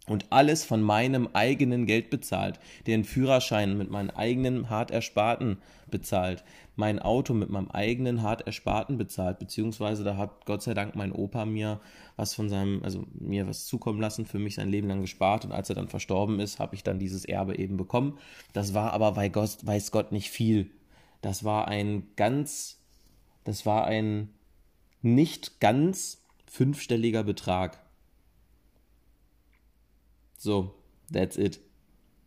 und 0.08 0.26
alles 0.32 0.66
von 0.66 0.82
meinem 0.82 1.30
eigenen 1.34 1.86
Geld 1.86 2.10
bezahlt, 2.10 2.60
den 2.88 3.06
Führerschein 3.06 3.78
mit 3.78 3.90
meinem 3.90 4.10
eigenen 4.10 4.70
hart 4.70 4.92
ersparten 4.92 5.58
bezahlt, 5.90 6.44
mein 6.76 7.00
Auto 7.00 7.34
mit 7.34 7.50
meinem 7.50 7.70
eigenen 7.72 8.22
hart 8.22 8.46
ersparten 8.46 8.98
bezahlt, 8.98 9.40
beziehungsweise 9.40 10.04
da 10.04 10.18
hat 10.18 10.46
Gott 10.46 10.62
sei 10.62 10.74
Dank 10.74 10.96
mein 10.96 11.12
Opa 11.12 11.46
mir 11.46 11.80
was 12.18 12.34
von 12.34 12.50
seinem, 12.50 12.84
also 12.84 13.06
mir 13.14 13.48
was 13.48 13.66
zukommen 13.66 14.02
lassen, 14.02 14.26
für 14.26 14.40
mich 14.40 14.56
sein 14.56 14.70
Leben 14.70 14.88
lang 14.88 15.02
gespart 15.02 15.46
und 15.46 15.52
als 15.52 15.70
er 15.70 15.76
dann 15.76 15.88
verstorben 15.88 16.40
ist, 16.40 16.60
habe 16.60 16.76
ich 16.76 16.84
dann 16.84 17.00
dieses 17.00 17.26
Erbe 17.26 17.58
eben 17.58 17.78
bekommen. 17.78 18.18
Das 18.52 18.74
war 18.74 18.92
aber, 18.92 19.16
weil 19.16 19.30
Gott, 19.30 19.58
weiß 19.62 19.92
Gott, 19.92 20.12
nicht 20.12 20.32
viel. 20.32 20.70
Das 21.22 21.44
war 21.44 21.70
ein 21.70 22.08
ganz, 22.18 22.82
das 23.46 23.66
war 23.66 23.86
ein 23.86 24.30
nicht 25.02 25.60
ganz 25.62 26.24
fünfstelliger 26.46 27.24
Betrag. 27.24 27.83
So, 30.44 30.76
that's 31.10 31.38
it. 31.38 31.62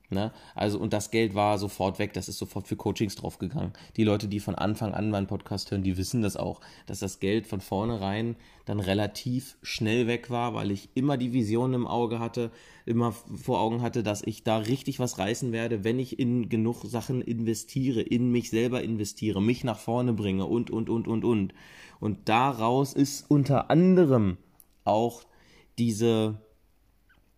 Ne? 0.08 0.32
Also, 0.54 0.78
und 0.78 0.94
das 0.94 1.10
Geld 1.10 1.34
war 1.34 1.58
sofort 1.58 1.98
weg, 1.98 2.14
das 2.14 2.30
ist 2.30 2.38
sofort 2.38 2.66
für 2.66 2.76
Coachings 2.76 3.14
draufgegangen. 3.16 3.72
Die 3.96 4.04
Leute, 4.04 4.26
die 4.26 4.40
von 4.40 4.54
Anfang 4.54 4.94
an 4.94 5.10
meinen 5.10 5.26
Podcast 5.26 5.70
hören, 5.70 5.82
die 5.82 5.98
wissen 5.98 6.22
das 6.22 6.38
auch, 6.38 6.62
dass 6.86 7.00
das 7.00 7.20
Geld 7.20 7.46
von 7.46 7.60
vornherein 7.60 8.36
dann 8.64 8.80
relativ 8.80 9.58
schnell 9.60 10.06
weg 10.06 10.30
war, 10.30 10.54
weil 10.54 10.70
ich 10.70 10.88
immer 10.94 11.18
die 11.18 11.34
Vision 11.34 11.74
im 11.74 11.86
Auge 11.86 12.20
hatte, 12.20 12.52
immer 12.86 13.12
vor 13.12 13.60
Augen 13.60 13.82
hatte, 13.82 14.02
dass 14.02 14.22
ich 14.22 14.44
da 14.44 14.58
richtig 14.58 14.98
was 14.98 15.18
reißen 15.18 15.52
werde, 15.52 15.84
wenn 15.84 15.98
ich 15.98 16.18
in 16.18 16.48
genug 16.48 16.84
Sachen 16.84 17.20
investiere, 17.20 18.00
in 18.00 18.30
mich 18.32 18.48
selber 18.48 18.82
investiere, 18.82 19.42
mich 19.42 19.62
nach 19.62 19.78
vorne 19.78 20.14
bringe 20.14 20.46
und, 20.46 20.70
und, 20.70 20.88
und, 20.88 21.06
und, 21.06 21.22
und. 21.22 21.52
Und 22.00 22.30
daraus 22.30 22.94
ist 22.94 23.28
unter 23.28 23.70
anderem 23.70 24.38
auch 24.84 25.24
diese 25.78 26.45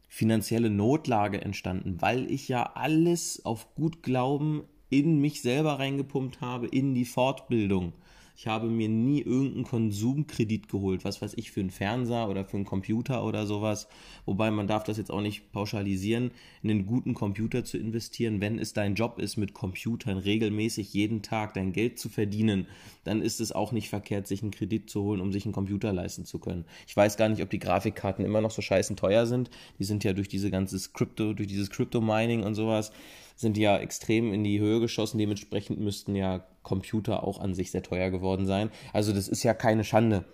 finanzielle 0.09 0.71
Notlage 0.71 1.41
entstanden, 1.41 2.01
weil 2.01 2.31
ich 2.31 2.49
ja 2.49 2.73
alles 2.75 3.45
auf 3.45 3.75
gut 3.75 4.03
Glauben 4.03 4.65
in 4.91 5.21
mich 5.21 5.43
selber 5.43 5.79
reingepumpt 5.79 6.41
habe, 6.41 6.67
in 6.67 6.95
die 6.95 7.05
Fortbildung. 7.05 7.93
Ich 8.41 8.47
habe 8.47 8.69
mir 8.69 8.89
nie 8.89 9.21
irgendeinen 9.21 9.65
Konsumkredit 9.65 10.69
geholt, 10.69 11.05
was 11.05 11.21
weiß 11.21 11.35
ich, 11.35 11.51
für 11.51 11.59
einen 11.59 11.71
Fernseher 11.71 12.29
oder 12.29 12.45
für 12.45 12.57
einen 12.57 12.67
Computer 12.67 13.25
oder 13.25 13.49
sowas. 13.49 13.89
Wobei 14.27 14.53
man 14.53 14.69
darf 14.69 14.85
das 14.85 14.97
jetzt 14.97 15.11
auch 15.11 15.21
nicht 15.21 15.51
pauschalisieren, 15.51 16.31
in 16.63 16.71
einen 16.71 16.87
guten 16.87 17.15
Computer 17.15 17.65
zu 17.65 17.79
investieren. 17.79 18.41
Wenn 18.41 18.61
es 18.61 18.75
dein 18.75 18.95
Job 18.95 19.19
ist, 19.19 19.39
mit 19.39 19.55
Computern 19.55 20.19
regelmäßig 20.19 20.95
jeden 20.95 21.23
Tag 21.23 21.55
dein 21.55 21.73
Geld 21.73 21.99
zu 21.99 22.09
verdienen, 22.09 22.69
dann 23.03 23.23
ist 23.23 23.41
es 23.41 23.51
auch 23.51 23.73
nicht 23.73 23.89
verkehrt, 23.89 24.29
sich 24.29 24.43
einen 24.43 24.53
Kredit 24.53 24.89
zu 24.89 25.03
holen, 25.03 25.21
um 25.21 25.33
sich 25.33 25.45
einen 25.45 25.53
Computer 25.53 25.93
leisten 25.93 26.25
zu 26.25 26.39
können. 26.39 26.65
Ich 26.87 26.97
weiß 26.97 27.17
gar 27.17 27.29
nicht, 27.29 27.43
ob 27.43 27.51
die 27.51 27.59
Grafikkarten 27.59 28.25
immer 28.25 28.41
noch 28.41 28.53
so 28.53 28.63
scheißen 28.63 28.95
teuer 28.95 29.27
sind. 29.27 29.51
Die 29.81 29.85
sind 29.85 30.05
ja 30.05 30.13
durch 30.13 30.29
diese 30.29 30.53
ganze 30.53 30.79
Crypto, 30.93 31.35
durch 31.35 31.49
dieses 31.49 31.71
Crypto-Mining 31.71 32.45
und 32.45 32.55
sowas 32.55 32.93
sind 33.39 33.57
ja 33.57 33.79
extrem 33.79 34.33
in 34.33 34.43
die 34.43 34.59
Höhe 34.59 34.81
geschossen. 34.81 35.19
Dementsprechend 35.19 35.79
müssten 35.79 36.17
ja 36.17 36.45
Computer 36.63 37.23
auch 37.23 37.39
an 37.39 37.55
sich 37.55 37.71
sehr 37.71 37.85
teuer 37.85 38.11
geworden 38.11 38.47
sein. 38.47 38.71
Also 38.93 39.13
das 39.13 39.29
ist 39.29 39.45
ja 39.45 39.55
keine 39.55 39.85
Schande. 39.85 40.25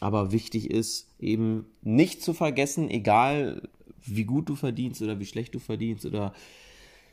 Aber 0.00 0.32
wichtig 0.32 0.70
ist 0.70 1.14
eben 1.20 1.66
nicht 1.82 2.22
zu 2.22 2.34
vergessen, 2.34 2.90
egal 2.90 3.68
wie 4.04 4.24
gut 4.24 4.48
du 4.48 4.56
verdienst 4.56 5.00
oder 5.00 5.20
wie 5.20 5.26
schlecht 5.26 5.54
du 5.54 5.60
verdienst 5.60 6.04
oder 6.04 6.32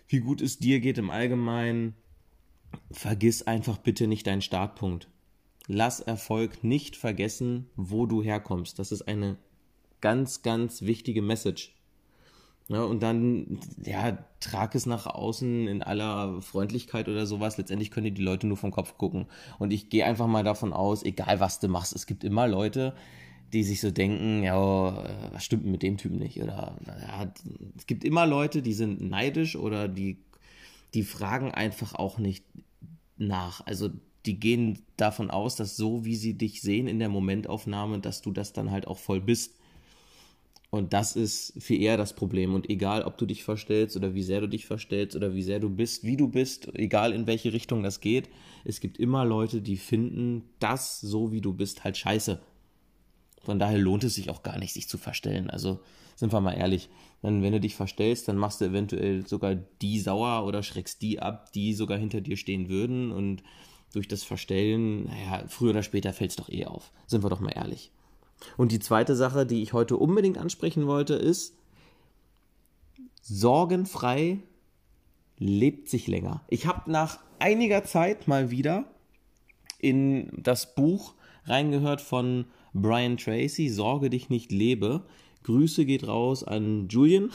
wie 0.08 0.20
gut 0.20 0.42
es 0.42 0.58
dir 0.58 0.80
geht 0.80 0.98
im 0.98 1.12
Allgemeinen, 1.12 1.94
vergiss 2.90 3.46
einfach 3.46 3.78
bitte 3.78 4.08
nicht 4.08 4.26
deinen 4.26 4.42
Startpunkt. 4.42 5.08
Lass 5.68 6.00
Erfolg 6.00 6.64
nicht 6.64 6.96
vergessen, 6.96 7.70
wo 7.76 8.06
du 8.08 8.24
herkommst. 8.24 8.80
Das 8.80 8.92
ist 8.92 9.04
eine 9.04 9.38
ganz, 10.02 10.42
ganz 10.42 10.82
wichtige 10.82 11.22
Message. 11.22 11.77
Ja, 12.70 12.84
und 12.84 13.02
dann, 13.02 13.60
ja, 13.86 14.18
trag 14.42 14.76
es 14.76 14.86
nach 14.86 15.06
außen 15.06 15.68
in 15.68 15.82
aller 15.82 16.42
Freundlichkeit 16.42 17.08
oder 17.08 17.26
sowas. 17.26 17.58
Letztendlich 17.58 17.92
können 17.92 18.14
die 18.14 18.22
Leute 18.22 18.46
nur 18.46 18.58
vom 18.58 18.72
Kopf 18.72 18.98
gucken. 18.98 19.28
Und 19.58 19.72
ich 19.72 19.90
gehe 19.90 20.06
einfach 20.06 20.28
mal 20.28 20.44
davon 20.44 20.74
aus, 20.74 21.04
egal 21.04 21.40
was 21.40 21.60
du 21.60 21.70
machst, 21.70 21.96
es 21.96 22.06
gibt 22.08 22.26
immer 22.26 22.46
Leute, 22.48 22.94
die 23.54 23.64
sich 23.64 23.80
so 23.80 23.90
denken, 23.90 24.44
ja, 24.44 25.32
was 25.32 25.46
stimmt 25.46 25.66
mit 25.66 25.82
dem 25.82 25.98
Typen 25.98 26.20
nicht? 26.20 26.42
Oder 26.42 26.78
ja, 26.86 27.32
es 27.78 27.88
gibt 27.88 28.04
immer 28.04 28.26
Leute, 28.26 28.62
die 28.62 28.74
sind 28.74 29.02
neidisch 29.02 29.56
oder 29.56 29.88
die, 29.88 30.18
die 30.94 31.04
fragen 31.04 31.52
einfach 31.52 31.96
auch 31.96 32.18
nicht 32.18 32.44
nach. 33.18 33.66
Also 33.66 33.90
die 34.26 34.40
gehen 34.40 34.80
davon 34.98 35.32
aus, 35.32 35.56
dass 35.56 35.78
so 35.78 36.04
wie 36.04 36.16
sie 36.16 36.34
dich 36.34 36.62
sehen 36.62 36.88
in 36.88 37.00
der 37.00 37.08
Momentaufnahme, 37.08 38.00
dass 38.00 38.22
du 38.22 38.32
das 38.32 38.52
dann 38.52 38.72
halt 38.72 38.88
auch 38.88 38.98
voll 38.98 39.22
bist. 39.22 39.54
Und 40.70 40.94
das 40.94 41.16
ist 41.16 41.54
viel 41.62 41.82
eher 41.82 41.96
das 41.96 42.14
Problem. 42.14 42.54
Und 42.54 42.70
egal, 42.70 43.04
ob 43.04 43.18
du 43.18 43.26
dich 43.26 43.44
verstellst 43.44 43.96
oder 43.96 44.14
wie 44.14 44.24
sehr 44.24 44.42
du 44.42 44.48
dich 44.48 44.66
verstellst 44.66 45.16
oder 45.16 45.34
wie 45.34 45.44
sehr 45.44 45.60
du 45.60 45.70
bist, 45.70 46.04
wie 46.04 46.18
du 46.18 46.28
bist, 46.28 46.70
egal 46.74 47.14
in 47.14 47.26
welche 47.26 47.54
Richtung 47.54 47.84
das 47.84 48.02
geht, 48.02 48.30
es 48.66 48.82
gibt 48.82 48.98
immer 48.98 49.24
Leute, 49.24 49.62
die 49.62 49.78
finden 49.78 50.44
das, 50.60 51.00
so 51.00 51.32
wie 51.32 51.42
du 51.42 51.54
bist, 51.54 51.86
halt 51.86 51.96
scheiße. 51.96 52.42
Von 53.44 53.60
daher 53.60 53.78
lohnt 53.78 54.04
es 54.04 54.16
sich 54.16 54.30
auch 54.30 54.44
gar 54.44 54.60
nicht, 54.60 54.74
sich 54.74 54.90
zu 54.90 54.98
verstellen. 54.98 55.50
Also 55.50 55.80
sind 56.18 56.34
wir 56.34 56.42
mal 56.42 56.52
ehrlich. 56.52 56.90
Dann, 57.22 57.42
wenn 57.44 57.54
du 57.54 57.62
dich 57.62 57.76
verstellst, 57.76 58.28
dann 58.28 58.36
machst 58.36 58.60
du 58.60 58.66
eventuell 58.66 59.26
sogar 59.26 59.56
die 59.56 60.02
sauer 60.02 60.46
oder 60.46 60.64
schreckst 60.64 61.02
die 61.02 61.22
ab, 61.22 61.54
die 61.54 61.74
sogar 61.74 61.98
hinter 61.98 62.20
dir 62.20 62.36
stehen 62.36 62.68
würden. 62.68 63.12
Und 63.12 63.42
durch 63.94 64.10
das 64.10 64.24
Verstellen, 64.24 65.06
naja, 65.06 65.46
früher 65.48 65.70
oder 65.70 65.84
später 65.84 66.12
fällt 66.12 66.32
es 66.32 66.36
doch 66.36 66.50
eh 66.50 66.66
auf. 66.66 66.92
Sind 67.06 67.24
wir 67.24 67.30
doch 67.30 67.40
mal 67.40 67.54
ehrlich. 67.56 67.92
Und 68.56 68.72
die 68.72 68.80
zweite 68.80 69.16
Sache, 69.16 69.46
die 69.46 69.62
ich 69.62 69.74
heute 69.74 69.98
unbedingt 69.98 70.38
ansprechen 70.38 70.88
wollte, 70.88 71.16
ist, 71.16 71.56
sorgenfrei 73.22 74.40
lebt 75.38 75.90
sich 75.90 76.08
länger. 76.08 76.42
Ich 76.48 76.66
habe 76.66 76.90
nach 76.92 77.20
einiger 77.40 77.84
Zeit 77.84 78.28
mal 78.28 78.52
wieder 78.52 78.86
in 79.80 80.32
das 80.36 80.76
Buch 80.76 81.14
reingehört 81.46 82.02
von 82.02 82.46
Brian 82.74 83.18
Tracy, 83.18 83.70
Sorge 83.70 84.10
dich 84.10 84.30
nicht 84.30 84.52
lebe. 84.52 85.04
Grüße 85.44 85.86
geht 85.86 86.08
raus 86.08 86.44
an 86.44 86.88
Julian. 86.90 87.32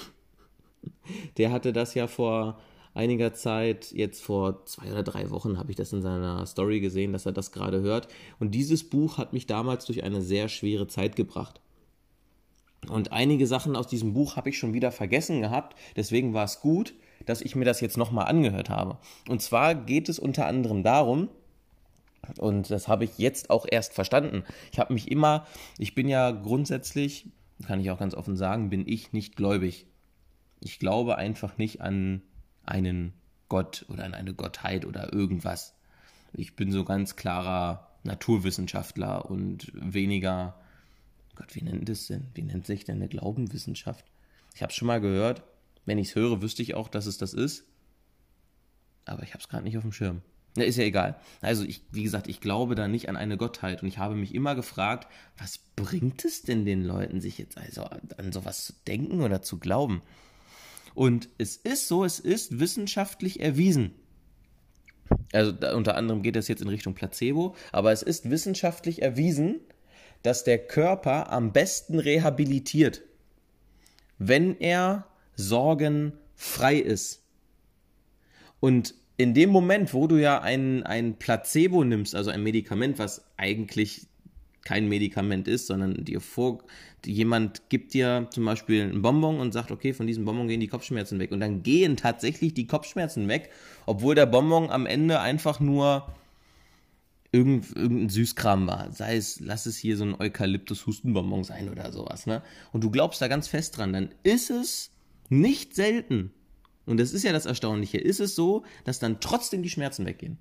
Der 1.37 1.53
hatte 1.53 1.73
das 1.73 1.95
ja 1.95 2.07
vor 2.07 2.59
einiger 2.95 3.33
Zeit, 3.35 3.93
jetzt 3.93 4.23
vor 4.23 4.65
zwei 4.67 4.91
oder 4.91 5.03
drei 5.03 5.31
Wochen 5.31 5.59
habe 5.59 5.71
ich 5.71 5.77
das 5.77 5.93
in 5.93 6.03
seiner 6.03 6.45
Story 6.47 6.81
gesehen, 6.81 7.13
dass 7.13 7.27
er 7.27 7.33
das 7.33 7.53
gerade 7.53 7.81
hört. 7.81 8.09
Und 8.39 8.53
dieses 8.53 8.89
Buch 8.89 9.19
hat 9.19 9.33
mich 9.33 9.47
damals 9.47 9.87
durch 9.87 10.05
eine 10.05 10.23
sehr 10.23 10.49
schwere 10.49 10.87
Zeit 10.87 11.17
gebracht. 11.17 11.61
Und 12.89 13.13
einige 13.13 13.47
Sachen 13.47 13.77
aus 13.77 13.87
diesem 13.87 14.13
Buch 14.13 14.37
habe 14.37 14.51
ich 14.51 14.59
schon 14.59 14.75
wieder 14.75 14.91
vergessen 14.91 15.41
gehabt. 15.41 15.77
Deswegen 15.97 16.35
war 16.35 16.45
es 16.45 16.61
gut, 16.61 16.95
dass 17.27 17.41
ich 17.41 17.55
mir 17.55 17.65
das 17.65 17.81
jetzt 17.81 17.97
nochmal 17.97 18.27
angehört 18.27 18.71
habe. 18.71 18.99
Und 19.29 19.41
zwar 19.41 19.75
geht 19.75 20.09
es 20.09 20.19
unter 20.19 20.47
anderem 20.47 20.83
darum, 20.83 21.29
und 22.39 22.71
das 22.71 22.89
habe 22.89 23.05
ich 23.05 23.19
jetzt 23.19 23.51
auch 23.51 23.67
erst 23.69 23.95
verstanden. 23.95 24.45
Ich 24.73 24.79
habe 24.79 24.93
mich 24.95 25.11
immer, 25.11 25.47
ich 25.79 25.95
bin 25.95 26.09
ja 26.09 26.31
grundsätzlich, 26.31 27.27
kann 27.67 27.81
ich 27.81 27.91
auch 27.91 27.99
ganz 27.99 28.15
offen 28.15 28.37
sagen, 28.37 28.71
bin 28.71 28.87
ich 28.87 29.13
nicht 29.13 29.37
gläubig. 29.37 29.87
Ich 30.61 30.79
glaube 30.79 31.17
einfach 31.17 31.59
nicht 31.59 31.81
an 31.81 32.23
einen 32.65 33.13
Gott 33.49 33.85
oder 33.89 34.05
an 34.05 34.15
eine 34.15 34.35
Gottheit 34.35 34.85
oder 34.85 35.13
irgendwas. 35.13 35.75
Ich 36.33 36.57
bin 36.57 36.73
so 36.73 36.85
ganz 36.85 37.17
klarer 37.17 37.89
Naturwissenschaftler 38.05 39.31
und 39.31 39.71
weniger, 39.75 40.59
Gott, 41.35 41.55
wie 41.55 41.63
nennt 41.63 41.89
es 41.89 42.07
denn? 42.07 42.29
Wie 42.35 42.43
nennt 42.43 42.67
sich 42.67 42.85
denn 42.85 42.97
eine 42.97 43.09
Glaubenwissenschaft? 43.09 44.05
Ich 44.55 44.63
habe 44.63 44.71
es 44.71 44.77
schon 44.77 44.89
mal 44.89 45.01
gehört. 45.01 45.43
Wenn 45.85 45.99
ich 45.99 46.09
es 46.09 46.15
höre, 46.15 46.43
wüsste 46.43 46.63
ich 46.63 46.75
auch, 46.75 46.89
dass 46.89 47.07
es 47.07 47.19
das 47.19 47.35
ist. 47.35 47.65
Aber 49.05 49.23
ich 49.23 49.31
habe 49.31 49.41
es 49.41 49.49
gerade 49.49 49.65
nicht 49.65 49.77
auf 49.77 49.83
dem 49.83 49.93
Schirm. 49.93 50.23
Ja, 50.57 50.65
ist 50.65 50.77
ja 50.77 50.85
egal. 50.85 51.17
Also 51.41 51.65
ich, 51.65 51.83
wie 51.91 52.03
gesagt, 52.03 52.29
ich 52.29 52.41
glaube 52.41 52.75
da 52.75 52.87
nicht 52.87 53.09
an 53.09 53.17
eine 53.17 53.39
Gottheit 53.39 53.83
und 53.83 53.89
ich 53.89 53.99
habe 53.99 54.15
mich 54.15 54.35
immer 54.35 54.55
gefragt, 54.55 55.09
was 55.39 55.59
bringt 55.77 56.25
es 56.25 56.43
denn 56.43 56.67
den 56.67 56.85
Leuten, 56.85 57.21
sich 57.21 57.39
jetzt 57.39 57.57
also 57.57 57.85
an 57.85 58.33
sowas 58.33 58.67
zu 58.67 58.75
denken 58.87 59.23
oder 59.23 59.41
zu 59.41 59.59
glauben? 59.59 60.03
Und 60.95 61.29
es 61.39 61.57
ist 61.57 61.89
so, 61.89 62.05
es 62.05 62.19
ist 62.19 62.61
wissenschaftlich 62.61 63.41
erwiesen. 63.41 63.93
Also 65.33 65.53
da, 65.53 65.75
unter 65.75 65.97
anderem 65.97 66.23
geht 66.23 66.37
es 66.37 66.49
jetzt 66.49 66.63
in 66.63 66.69
Richtung 66.69 66.95
Placebo, 66.95 67.55
aber 67.71 67.93
es 67.93 68.03
ist 68.03 68.31
wissenschaftlich 68.31 69.03
erwiesen, 69.03 69.61
dass 70.23 70.45
der 70.45 70.59
Körper 70.59 71.33
am 71.33 71.53
besten 71.53 71.99
rehabilitiert, 71.99 73.03
wenn 74.19 74.59
er 74.59 75.07
sorgenfrei 75.35 76.77
ist. 76.77 77.23
Und 78.61 78.95
in 79.17 79.35
dem 79.35 79.51
Moment, 79.51 79.93
wo 79.95 80.07
du 80.07 80.17
ja 80.17 80.41
ein, 80.41 80.85
ein 80.85 81.19
Placebo 81.19 81.85
nimmst, 81.85 82.15
also 82.15 82.31
ein 82.31 82.43
Medikament, 82.43 82.99
was 82.99 83.25
eigentlich 83.37 84.07
kein 84.65 84.89
Medikament 84.89 85.49
ist, 85.49 85.67
sondern 85.67 86.05
dir 86.05 86.21
vor, 86.21 86.63
jemand 87.05 87.69
gibt 87.69 87.95
dir 87.95 88.29
zum 88.31 88.45
Beispiel 88.45 88.83
ein 88.83 89.03
Bonbon 89.03 89.41
und 89.41 89.53
sagt, 89.53 89.71
okay, 89.71 89.93
von 89.93 90.07
diesem 90.07 90.25
Bonbon 90.25 90.49
gehen 90.49 90.61
die 90.61 90.69
Kopfschmerzen 90.69 91.19
weg. 91.19 91.33
Und 91.33 91.41
dann 91.41 91.63
gehen 91.63 91.97
tatsächlich 91.97 92.55
die 92.55 92.67
Kopfschmerzen 92.67 93.29
weg, 93.29 93.51
obwohl 93.87 94.15
der 94.15 94.27
Bonbon 94.27 94.71
am 94.71 94.87
Ende 94.87 95.21
einfach 95.21 95.59
nur 95.61 96.07
irgendein 97.33 98.09
Süßkram 98.09 98.67
war. 98.67 98.93
Sei 98.93 99.17
es, 99.17 99.41
lass 99.41 99.67
es 99.67 99.77
hier 99.79 99.97
so 99.97 100.05
ein 100.05 100.15
Eukalyptus-Hustenbonbon 100.15 101.45
sein 101.45 101.71
oder 101.71 101.91
sowas, 101.91 102.27
ne? 102.27 102.43
Und 102.73 102.85
du 102.85 102.91
glaubst 102.91 103.23
da 103.23 103.29
ganz 103.29 103.49
fest 103.49 103.79
dran, 103.79 103.93
dann 103.93 104.11
ist 104.23 104.51
es 104.51 104.91
nicht 105.31 105.75
selten, 105.75 106.31
und 106.85 107.01
das 107.01 107.13
ist 107.13 107.23
ja 107.23 107.33
das 107.33 107.47
Erstaunliche, 107.47 107.99
ist 107.99 108.21
es 108.21 108.35
so, 108.35 108.65
dass 108.85 108.99
dann 108.99 109.21
trotzdem 109.21 109.63
die 109.63 109.71
Schmerzen 109.71 110.05
weggehen. 110.05 110.39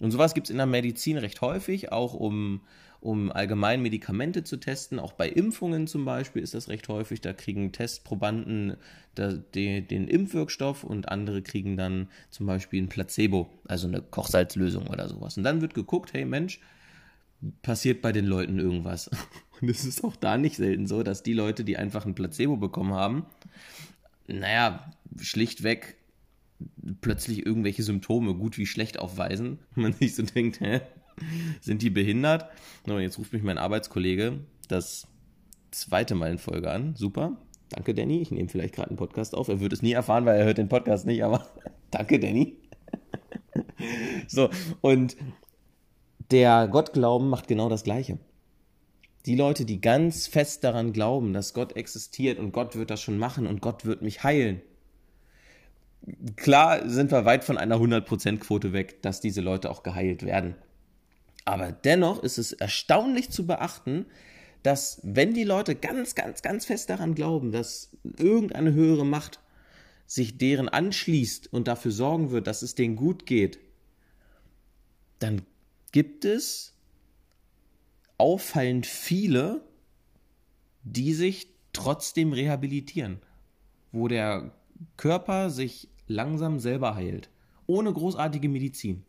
Und 0.00 0.10
sowas 0.10 0.34
gibt 0.34 0.46
es 0.46 0.50
in 0.50 0.56
der 0.56 0.66
Medizin 0.66 1.18
recht 1.18 1.40
häufig, 1.40 1.92
auch 1.92 2.14
um 2.14 2.62
um 3.00 3.30
allgemein 3.30 3.82
Medikamente 3.82 4.44
zu 4.44 4.56
testen. 4.56 4.98
Auch 4.98 5.12
bei 5.12 5.28
Impfungen 5.28 5.86
zum 5.86 6.04
Beispiel 6.04 6.42
ist 6.42 6.54
das 6.54 6.68
recht 6.68 6.88
häufig. 6.88 7.20
Da 7.20 7.32
kriegen 7.32 7.72
Testprobanden 7.72 8.76
den 9.16 10.08
Impfwirkstoff 10.08 10.84
und 10.84 11.08
andere 11.08 11.42
kriegen 11.42 11.76
dann 11.76 12.08
zum 12.30 12.46
Beispiel 12.46 12.82
ein 12.82 12.88
Placebo, 12.88 13.50
also 13.66 13.88
eine 13.88 14.00
Kochsalzlösung 14.00 14.86
oder 14.86 15.08
sowas. 15.08 15.36
Und 15.36 15.42
dann 15.42 15.60
wird 15.60 15.74
geguckt, 15.74 16.12
hey 16.12 16.24
Mensch, 16.24 16.60
passiert 17.62 18.02
bei 18.02 18.12
den 18.12 18.26
Leuten 18.26 18.58
irgendwas. 18.58 19.10
Und 19.60 19.68
es 19.68 19.84
ist 19.84 20.04
auch 20.04 20.14
da 20.14 20.38
nicht 20.38 20.56
selten 20.56 20.86
so, 20.86 21.02
dass 21.02 21.24
die 21.24 21.32
Leute, 21.32 21.64
die 21.64 21.76
einfach 21.76 22.06
ein 22.06 22.14
Placebo 22.14 22.56
bekommen 22.56 22.94
haben, 22.94 23.26
naja, 24.28 24.92
schlichtweg 25.20 25.96
plötzlich 27.00 27.44
irgendwelche 27.44 27.82
Symptome 27.82 28.34
gut 28.34 28.58
wie 28.58 28.66
schlecht 28.66 28.98
aufweisen. 28.98 29.58
Man 29.74 29.92
sich 29.92 30.14
so 30.14 30.22
denkt, 30.22 30.60
hä, 30.60 30.80
sind 31.60 31.82
die 31.82 31.90
behindert? 31.90 32.46
No, 32.86 32.98
jetzt 32.98 33.18
ruft 33.18 33.32
mich 33.32 33.42
mein 33.42 33.58
Arbeitskollege 33.58 34.40
das 34.68 35.06
zweite 35.70 36.14
Mal 36.14 36.32
in 36.32 36.38
Folge 36.38 36.70
an. 36.70 36.94
Super. 36.96 37.36
Danke, 37.70 37.94
Danny. 37.94 38.20
Ich 38.20 38.30
nehme 38.30 38.48
vielleicht 38.48 38.74
gerade 38.74 38.88
einen 38.88 38.96
Podcast 38.96 39.34
auf. 39.34 39.48
Er 39.48 39.60
wird 39.60 39.72
es 39.72 39.82
nie 39.82 39.92
erfahren, 39.92 40.24
weil 40.24 40.38
er 40.38 40.46
hört 40.46 40.58
den 40.58 40.68
Podcast 40.68 41.06
nicht, 41.06 41.22
aber 41.22 41.46
danke, 41.90 42.18
Danny. 42.18 42.56
so, 44.26 44.50
und 44.80 45.16
der 46.30 46.68
Gottglauben 46.68 47.28
macht 47.28 47.48
genau 47.48 47.68
das 47.68 47.84
Gleiche. 47.84 48.18
Die 49.26 49.34
Leute, 49.34 49.64
die 49.64 49.80
ganz 49.80 50.26
fest 50.26 50.64
daran 50.64 50.92
glauben, 50.92 51.32
dass 51.32 51.52
Gott 51.52 51.76
existiert 51.76 52.38
und 52.38 52.52
Gott 52.52 52.76
wird 52.76 52.90
das 52.90 53.02
schon 53.02 53.18
machen 53.18 53.46
und 53.46 53.60
Gott 53.60 53.84
wird 53.84 54.00
mich 54.00 54.22
heilen. 54.22 54.62
Klar 56.36 56.88
sind 56.88 57.10
wir 57.10 57.24
weit 57.24 57.44
von 57.44 57.58
einer 57.58 57.76
100% 57.76 58.38
Quote 58.38 58.72
weg, 58.72 59.02
dass 59.02 59.20
diese 59.20 59.40
Leute 59.40 59.70
auch 59.70 59.82
geheilt 59.82 60.24
werden. 60.24 60.54
Aber 61.48 61.72
dennoch 61.72 62.22
ist 62.22 62.36
es 62.36 62.52
erstaunlich 62.52 63.30
zu 63.30 63.46
beachten, 63.46 64.04
dass 64.62 65.00
wenn 65.02 65.32
die 65.32 65.44
Leute 65.44 65.74
ganz, 65.74 66.14
ganz, 66.14 66.42
ganz 66.42 66.66
fest 66.66 66.90
daran 66.90 67.14
glauben, 67.14 67.52
dass 67.52 67.96
irgendeine 68.18 68.74
höhere 68.74 69.06
Macht 69.06 69.40
sich 70.06 70.36
deren 70.36 70.68
anschließt 70.68 71.50
und 71.50 71.66
dafür 71.66 71.90
sorgen 71.90 72.32
wird, 72.32 72.48
dass 72.48 72.60
es 72.60 72.74
denen 72.74 72.96
gut 72.96 73.24
geht, 73.24 73.60
dann 75.20 75.40
gibt 75.90 76.26
es 76.26 76.74
auffallend 78.18 78.84
viele, 78.84 79.64
die 80.82 81.14
sich 81.14 81.48
trotzdem 81.72 82.34
rehabilitieren, 82.34 83.22
wo 83.90 84.06
der 84.06 84.52
Körper 84.98 85.48
sich 85.48 85.88
langsam 86.08 86.60
selber 86.60 86.94
heilt, 86.94 87.30
ohne 87.66 87.90
großartige 87.90 88.50
Medizin. 88.50 89.06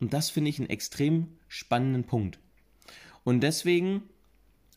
Und 0.00 0.12
das 0.14 0.30
finde 0.30 0.50
ich 0.50 0.58
einen 0.58 0.70
extrem 0.70 1.28
spannenden 1.48 2.04
Punkt. 2.04 2.38
Und 3.24 3.40
deswegen 3.40 4.02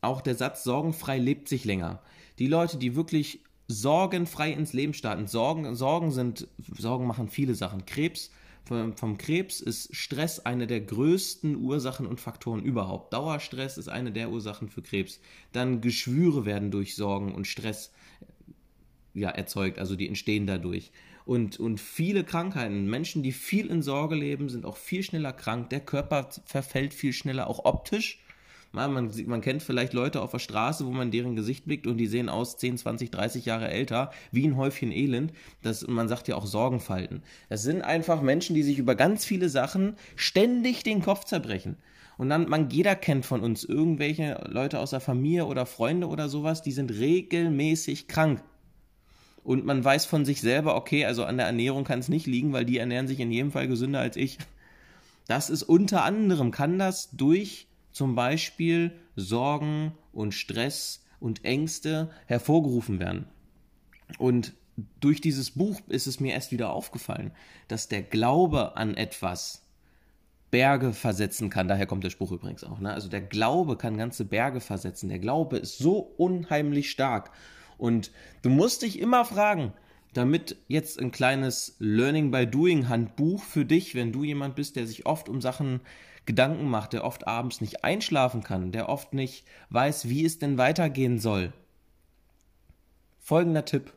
auch 0.01 0.21
der 0.21 0.35
Satz, 0.35 0.63
sorgenfrei 0.63 1.17
lebt 1.17 1.47
sich 1.47 1.63
länger. 1.65 2.01
Die 2.39 2.47
Leute, 2.47 2.77
die 2.77 2.95
wirklich 2.95 3.39
sorgenfrei 3.67 4.51
ins 4.51 4.73
Leben 4.73 4.93
starten, 4.93 5.27
Sorgen, 5.27 5.75
Sorgen 5.75 6.11
sind, 6.11 6.47
Sorgen 6.77 7.07
machen 7.07 7.29
viele 7.29 7.55
Sachen. 7.55 7.85
Krebs, 7.85 8.31
vom, 8.65 9.17
Krebs 9.17 9.59
ist 9.59 9.95
Stress 9.95 10.39
eine 10.39 10.67
der 10.67 10.81
größten 10.81 11.55
Ursachen 11.57 12.05
und 12.05 12.21
Faktoren 12.21 12.63
überhaupt. 12.63 13.13
Dauerstress 13.13 13.77
ist 13.77 13.89
eine 13.89 14.11
der 14.11 14.29
Ursachen 14.29 14.69
für 14.69 14.81
Krebs. 14.81 15.19
Dann 15.51 15.81
Geschwüre 15.81 16.45
werden 16.45 16.71
durch 16.71 16.95
Sorgen 16.95 17.33
und 17.33 17.47
Stress 17.47 17.91
ja, 19.13 19.29
erzeugt, 19.29 19.79
also 19.79 19.95
die 19.95 20.07
entstehen 20.07 20.47
dadurch. 20.47 20.91
Und, 21.25 21.59
und 21.59 21.79
viele 21.79 22.23
Krankheiten, 22.23 22.89
Menschen, 22.89 23.23
die 23.23 23.31
viel 23.31 23.67
in 23.67 23.81
Sorge 23.81 24.15
leben, 24.15 24.49
sind 24.49 24.65
auch 24.65 24.77
viel 24.77 25.03
schneller 25.03 25.33
krank. 25.33 25.69
Der 25.69 25.79
Körper 25.79 26.29
verfällt 26.45 26.93
viel 26.93 27.13
schneller, 27.13 27.47
auch 27.47 27.65
optisch. 27.65 28.19
Man, 28.75 29.11
man, 29.27 29.41
kennt 29.41 29.61
vielleicht 29.61 29.93
Leute 29.93 30.19
auf 30.19 30.31
der 30.31 30.39
Straße, 30.39 30.83
wo 30.87 30.89
man 30.89 31.11
deren 31.11 31.35
Gesicht 31.35 31.65
blickt 31.65 31.85
und 31.85 31.97
die 31.97 32.07
sehen 32.07 32.27
aus 32.27 32.57
10, 32.57 32.79
20, 32.79 33.11
30 33.11 33.45
Jahre 33.45 33.69
älter, 33.69 34.09
wie 34.31 34.47
ein 34.47 34.57
Häufchen 34.57 34.91
Elend. 34.91 35.31
Das, 35.61 35.85
man 35.85 36.07
sagt 36.07 36.27
ja 36.27 36.35
auch 36.35 36.47
Sorgenfalten. 36.47 37.21
Das 37.49 37.61
sind 37.61 37.83
einfach 37.83 38.23
Menschen, 38.23 38.55
die 38.55 38.63
sich 38.63 38.79
über 38.79 38.95
ganz 38.95 39.25
viele 39.25 39.47
Sachen 39.49 39.95
ständig 40.15 40.81
den 40.81 41.03
Kopf 41.03 41.23
zerbrechen. 41.25 41.77
Und 42.17 42.29
dann, 42.29 42.49
man, 42.49 42.71
jeder 42.71 42.95
kennt 42.95 43.27
von 43.27 43.41
uns 43.41 43.63
irgendwelche 43.63 44.43
Leute 44.49 44.79
aus 44.79 44.89
der 44.89 45.01
Familie 45.01 45.45
oder 45.45 45.67
Freunde 45.67 46.07
oder 46.07 46.27
sowas, 46.27 46.63
die 46.63 46.71
sind 46.71 46.91
regelmäßig 46.91 48.07
krank. 48.07 48.43
Und 49.43 49.65
man 49.65 49.83
weiß 49.83 50.05
von 50.05 50.25
sich 50.25 50.41
selber, 50.41 50.75
okay, 50.75 51.05
also 51.05 51.25
an 51.25 51.37
der 51.37 51.45
Ernährung 51.45 51.83
kann 51.83 51.99
es 51.99 52.07
nicht 52.07 52.27
liegen, 52.27 52.53
weil 52.53 52.65
die 52.65 52.77
ernähren 52.77 53.07
sich 53.07 53.19
in 53.19 53.31
jedem 53.31 53.51
Fall 53.51 53.67
gesünder 53.67 53.99
als 53.99 54.15
ich. 54.15 54.37
Das 55.27 55.49
ist 55.49 55.63
unter 55.63 56.03
anderem, 56.03 56.51
kann 56.51 56.79
das 56.79 57.11
durch 57.11 57.67
zum 57.91 58.15
Beispiel 58.15 58.91
Sorgen 59.15 59.93
und 60.11 60.33
Stress 60.33 61.03
und 61.19 61.45
Ängste 61.45 62.09
hervorgerufen 62.25 62.99
werden. 62.99 63.25
Und 64.17 64.53
durch 64.99 65.21
dieses 65.21 65.51
Buch 65.51 65.79
ist 65.87 66.07
es 66.07 66.19
mir 66.19 66.33
erst 66.33 66.51
wieder 66.51 66.71
aufgefallen, 66.71 67.31
dass 67.67 67.87
der 67.87 68.01
Glaube 68.01 68.75
an 68.75 68.95
etwas 68.95 69.61
Berge 70.51 70.93
versetzen 70.93 71.49
kann. 71.49 71.67
Daher 71.67 71.85
kommt 71.85 72.03
der 72.03 72.09
Spruch 72.09 72.31
übrigens 72.31 72.63
auch. 72.63 72.79
Ne? 72.79 72.93
Also 72.93 73.09
der 73.09 73.21
Glaube 73.21 73.77
kann 73.77 73.97
ganze 73.97 74.25
Berge 74.25 74.59
versetzen. 74.59 75.09
Der 75.09 75.19
Glaube 75.19 75.57
ist 75.57 75.77
so 75.77 75.97
unheimlich 75.97 76.91
stark. 76.91 77.31
Und 77.77 78.11
du 78.41 78.49
musst 78.49 78.81
dich 78.81 78.99
immer 78.99 79.25
fragen, 79.25 79.73
damit 80.13 80.57
jetzt 80.67 80.99
ein 80.99 81.11
kleines 81.11 81.75
Learning 81.79 82.31
by 82.31 82.45
Doing 82.45 82.87
Handbuch 82.89 83.43
für 83.43 83.65
dich, 83.65 83.95
wenn 83.95 84.11
du 84.11 84.23
jemand 84.23 84.55
bist, 84.55 84.75
der 84.75 84.87
sich 84.87 85.05
oft 85.05 85.27
um 85.29 85.41
Sachen 85.41 85.81
Gedanken 86.25 86.69
macht, 86.69 86.93
der 86.93 87.03
oft 87.03 87.27
abends 87.27 87.59
nicht 87.59 87.83
einschlafen 87.83 88.43
kann, 88.43 88.71
der 88.71 88.87
oft 88.87 89.13
nicht 89.13 89.45
weiß, 89.69 90.07
wie 90.07 90.23
es 90.23 90.39
denn 90.39 90.57
weitergehen 90.57 91.19
soll. 91.19 91.51
Folgender 93.19 93.65
Tipp. 93.65 93.93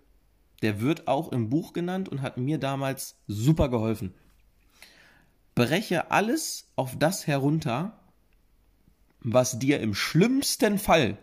Der 0.62 0.80
wird 0.80 1.06
auch 1.06 1.32
im 1.32 1.50
Buch 1.50 1.72
genannt 1.72 2.08
und 2.08 2.22
hat 2.22 2.38
mir 2.38 2.58
damals 2.58 3.16
super 3.26 3.68
geholfen. 3.68 4.14
Breche 5.54 6.10
alles 6.10 6.70
auf 6.76 6.98
das 6.98 7.26
herunter, 7.26 7.98
was 9.20 9.58
dir 9.58 9.80
im 9.80 9.94
schlimmsten 9.94 10.78
Fall 10.78 11.18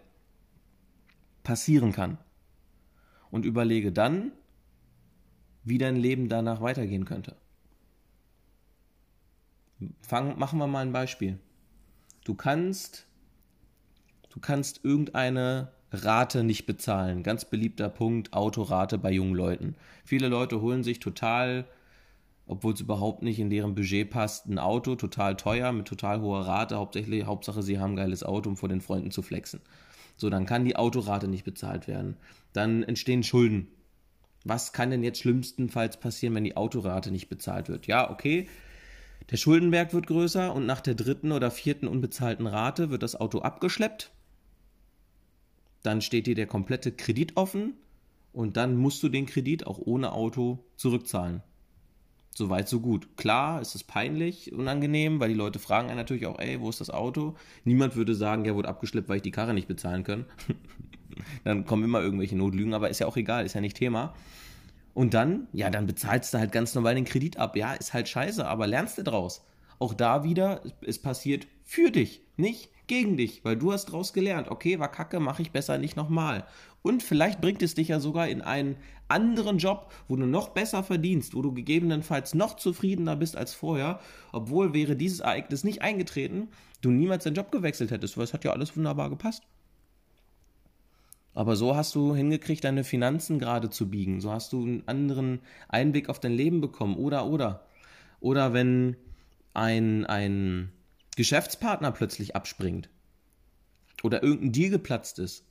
passieren 1.43 1.91
kann. 1.91 2.17
Und 3.33 3.45
überlege 3.45 3.91
dann, 3.91 4.31
wie 5.63 5.79
dein 5.79 5.95
Leben 5.95 6.29
danach 6.29 6.61
weitergehen 6.61 7.03
könnte. 7.03 7.35
Fang, 10.01 10.37
machen 10.37 10.59
wir 10.59 10.67
mal 10.67 10.81
ein 10.81 10.93
Beispiel. 10.93 11.39
Du 12.25 12.35
kannst, 12.35 13.07
du 14.29 14.39
kannst 14.39 14.85
irgendeine 14.85 15.71
Rate 15.91 16.43
nicht 16.43 16.67
bezahlen. 16.67 17.23
Ganz 17.23 17.43
beliebter 17.43 17.89
Punkt, 17.89 18.33
Autorate 18.33 18.99
bei 18.99 19.11
jungen 19.11 19.33
Leuten. 19.33 19.77
Viele 20.05 20.27
Leute 20.27 20.61
holen 20.61 20.83
sich 20.83 20.99
total, 20.99 21.65
obwohl 22.45 22.75
es 22.75 22.81
überhaupt 22.81 23.23
nicht 23.23 23.39
in 23.39 23.49
deren 23.49 23.73
Budget 23.73 24.11
passt, 24.11 24.45
ein 24.45 24.59
Auto, 24.59 24.93
total 24.93 25.37
teuer, 25.37 25.71
mit 25.71 25.87
total 25.87 26.21
hoher 26.21 26.45
Rate. 26.45 26.75
Hauptsächlich, 26.75 27.25
Hauptsache, 27.25 27.63
sie 27.63 27.79
haben 27.79 27.93
ein 27.93 27.97
geiles 27.97 28.23
Auto, 28.23 28.47
um 28.51 28.57
vor 28.57 28.69
den 28.69 28.81
Freunden 28.81 29.09
zu 29.09 29.23
flexen. 29.23 29.59
So, 30.15 30.29
dann 30.29 30.45
kann 30.45 30.65
die 30.65 30.75
Autorate 30.75 31.27
nicht 31.27 31.43
bezahlt 31.43 31.87
werden. 31.87 32.17
Dann 32.53 32.83
entstehen 32.83 33.23
Schulden. 33.23 33.67
Was 34.45 34.73
kann 34.73 34.89
denn 34.89 35.03
jetzt 35.03 35.19
schlimmstenfalls 35.19 35.99
passieren, 35.99 36.35
wenn 36.35 36.43
die 36.43 36.57
Autorate 36.57 37.11
nicht 37.11 37.29
bezahlt 37.29 37.69
wird? 37.69 37.87
Ja, 37.87 38.11
okay, 38.11 38.47
der 39.31 39.37
Schuldenberg 39.37 39.93
wird 39.93 40.07
größer 40.07 40.53
und 40.53 40.65
nach 40.65 40.81
der 40.81 40.95
dritten 40.95 41.31
oder 41.31 41.49
vierten 41.49 41.87
unbezahlten 41.87 42.45
Rate 42.45 42.89
wird 42.89 43.03
das 43.03 43.15
Auto 43.15 43.39
abgeschleppt. 43.39 44.11
Dann 45.81 46.01
steht 46.01 46.27
dir 46.27 46.35
der 46.35 46.47
komplette 46.47 46.91
Kredit 46.91 47.37
offen 47.37 47.73
und 48.33 48.57
dann 48.57 48.75
musst 48.75 49.01
du 49.03 49.09
den 49.09 49.25
Kredit 49.25 49.65
auch 49.65 49.79
ohne 49.79 50.11
Auto 50.11 50.63
zurückzahlen. 50.75 51.41
Soweit, 52.35 52.67
so 52.67 52.79
gut. 52.79 53.15
Klar, 53.15 53.61
es 53.61 53.75
ist 53.75 53.83
peinlich, 53.83 54.53
unangenehm, 54.53 55.19
weil 55.19 55.29
die 55.29 55.35
Leute 55.35 55.59
fragen 55.59 55.89
einen 55.89 55.97
natürlich 55.97 56.25
auch, 56.25 56.39
ey, 56.39 56.59
wo 56.59 56.69
ist 56.69 56.81
das 56.81 56.89
Auto? 56.89 57.35
Niemand 57.63 57.95
würde 57.95 58.15
sagen, 58.15 58.43
ja, 58.45 58.55
wurde 58.55 58.69
abgeschleppt, 58.69 59.07
weil 59.07 59.17
ich 59.17 59.21
die 59.21 59.31
Karre 59.31 59.53
nicht 59.53 59.67
bezahlen 59.67 60.03
kann. 60.03 60.25
dann 61.43 61.65
kommen 61.65 61.83
immer 61.83 62.01
irgendwelche 62.01 62.35
Notlügen, 62.35 62.73
aber 62.73 62.89
ist 62.89 62.99
ja 62.99 63.07
auch 63.07 63.17
egal, 63.17 63.45
ist 63.45 63.53
ja 63.53 63.61
nicht 63.61 63.77
Thema. 63.77 64.15
Und 64.95 65.13
dann, 65.13 65.47
ja, 65.53 65.69
dann 65.69 65.85
bezahlst 65.85 66.33
du 66.33 66.39
halt 66.39 66.51
ganz 66.51 66.73
normal 66.73 66.95
den 66.95 67.05
Kredit 67.05 67.37
ab. 67.37 67.55
Ja, 67.55 67.73
ist 67.73 67.93
halt 67.93 68.09
scheiße, 68.09 68.45
aber 68.47 68.65
lernst 68.65 68.97
du 68.97 69.03
draus. 69.03 69.45
Auch 69.77 69.93
da 69.93 70.23
wieder, 70.23 70.61
es 70.81 70.99
passiert 70.99 71.47
für 71.63 71.91
dich, 71.91 72.21
nicht 72.37 72.69
gegen 72.87 73.17
dich, 73.17 73.45
weil 73.45 73.57
du 73.57 73.71
hast 73.71 73.85
draus 73.85 74.13
gelernt. 74.13 74.49
Okay, 74.49 74.79
war 74.79 74.91
kacke, 74.91 75.19
mache 75.19 75.41
ich 75.41 75.51
besser 75.51 75.77
nicht 75.77 75.95
nochmal. 75.95 76.45
Und 76.83 77.01
vielleicht 77.01 77.41
bringt 77.41 77.63
es 77.63 77.73
dich 77.73 77.87
ja 77.87 77.99
sogar 77.99 78.27
in 78.27 78.41
einen 78.41 78.75
anderen 79.07 79.57
Job, 79.57 79.91
wo 80.07 80.15
du 80.15 80.25
noch 80.25 80.49
besser 80.49 80.83
verdienst, 80.83 81.33
wo 81.33 81.41
du 81.41 81.53
gegebenenfalls 81.53 82.35
noch 82.35 82.57
zufriedener 82.57 83.15
bist 83.15 83.35
als 83.37 83.53
vorher, 83.53 83.99
obwohl 84.31 84.73
wäre 84.73 84.95
dieses 84.95 85.21
Ereignis 85.21 85.63
nicht 85.63 85.81
eingetreten, 85.81 86.49
du 86.81 86.91
niemals 86.91 87.23
deinen 87.23 87.35
Job 87.35 87.51
gewechselt 87.51 87.89
hättest, 87.89 88.17
weil 88.17 88.25
es 88.25 88.33
hat 88.33 88.43
ja 88.43 88.51
alles 88.51 88.75
wunderbar 88.75 89.09
gepasst. 89.09 89.43
Aber 91.33 91.55
so 91.55 91.75
hast 91.75 91.95
du 91.95 92.13
hingekriegt, 92.15 92.63
deine 92.63 92.83
Finanzen 92.83 93.39
gerade 93.39 93.69
zu 93.69 93.89
biegen. 93.89 94.21
So 94.21 94.31
hast 94.31 94.53
du 94.53 94.61
einen 94.61 94.87
anderen 94.87 95.39
Einblick 95.67 96.09
auf 96.09 96.19
dein 96.19 96.33
Leben 96.33 96.61
bekommen. 96.61 96.95
Oder, 96.95 97.25
oder. 97.25 97.65
Oder 98.19 98.53
wenn 98.53 98.97
ein, 99.53 100.05
ein 100.05 100.71
Geschäftspartner 101.15 101.91
plötzlich 101.91 102.35
abspringt. 102.35 102.89
Oder 104.03 104.21
irgendein 104.21 104.51
Deal 104.51 104.69
geplatzt 104.69 105.17
ist. 105.17 105.43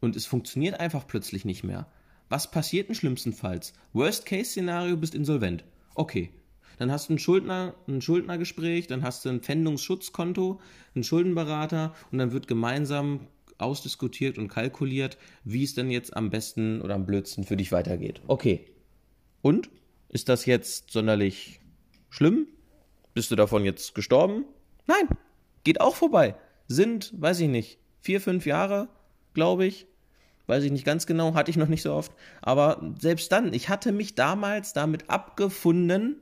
Und 0.00 0.16
es 0.16 0.26
funktioniert 0.26 0.78
einfach 0.80 1.06
plötzlich 1.06 1.44
nicht 1.44 1.64
mehr. 1.64 1.86
Was 2.28 2.50
passiert 2.50 2.88
denn 2.88 2.94
schlimmstenfalls? 2.94 3.72
Worst-Case-Szenario, 3.92 4.96
bist 4.96 5.14
insolvent. 5.14 5.64
Okay. 5.94 6.30
Dann 6.78 6.90
hast 6.90 7.08
du 7.08 7.14
ein, 7.14 7.18
Schuldner, 7.18 7.74
ein 7.88 8.02
Schuldnergespräch, 8.02 8.86
dann 8.86 9.02
hast 9.02 9.24
du 9.24 9.30
ein 9.30 9.40
Pfändungsschutzkonto, 9.40 10.60
einen 10.94 11.04
Schuldenberater 11.04 11.94
und 12.12 12.18
dann 12.18 12.32
wird 12.32 12.48
gemeinsam 12.48 13.20
ausdiskutiert 13.58 14.36
und 14.36 14.48
kalkuliert, 14.48 15.16
wie 15.44 15.64
es 15.64 15.74
denn 15.74 15.90
jetzt 15.90 16.14
am 16.14 16.28
besten 16.28 16.82
oder 16.82 16.94
am 16.94 17.06
blödsten 17.06 17.44
für 17.44 17.56
dich 17.56 17.72
weitergeht. 17.72 18.20
Okay. 18.26 18.66
Und? 19.40 19.70
Ist 20.08 20.28
das 20.28 20.46
jetzt 20.46 20.90
sonderlich 20.90 21.60
schlimm? 22.10 22.46
Bist 23.14 23.30
du 23.30 23.36
davon 23.36 23.64
jetzt 23.64 23.94
gestorben? 23.94 24.44
Nein. 24.86 25.08
Geht 25.64 25.80
auch 25.80 25.96
vorbei. 25.96 26.36
Sind, 26.68 27.12
weiß 27.20 27.40
ich 27.40 27.48
nicht, 27.48 27.78
vier, 28.00 28.20
fünf 28.20 28.46
Jahre, 28.46 28.88
glaube 29.36 29.66
ich. 29.66 29.86
Weiß 30.48 30.64
ich 30.64 30.72
nicht 30.72 30.84
ganz 30.84 31.06
genau, 31.06 31.34
hatte 31.34 31.50
ich 31.50 31.56
noch 31.56 31.68
nicht 31.68 31.82
so 31.82 31.92
oft. 31.92 32.12
Aber 32.40 32.94
selbst 32.98 33.30
dann, 33.30 33.52
ich 33.52 33.68
hatte 33.68 33.92
mich 33.92 34.14
damals 34.14 34.72
damit 34.72 35.10
abgefunden, 35.10 36.16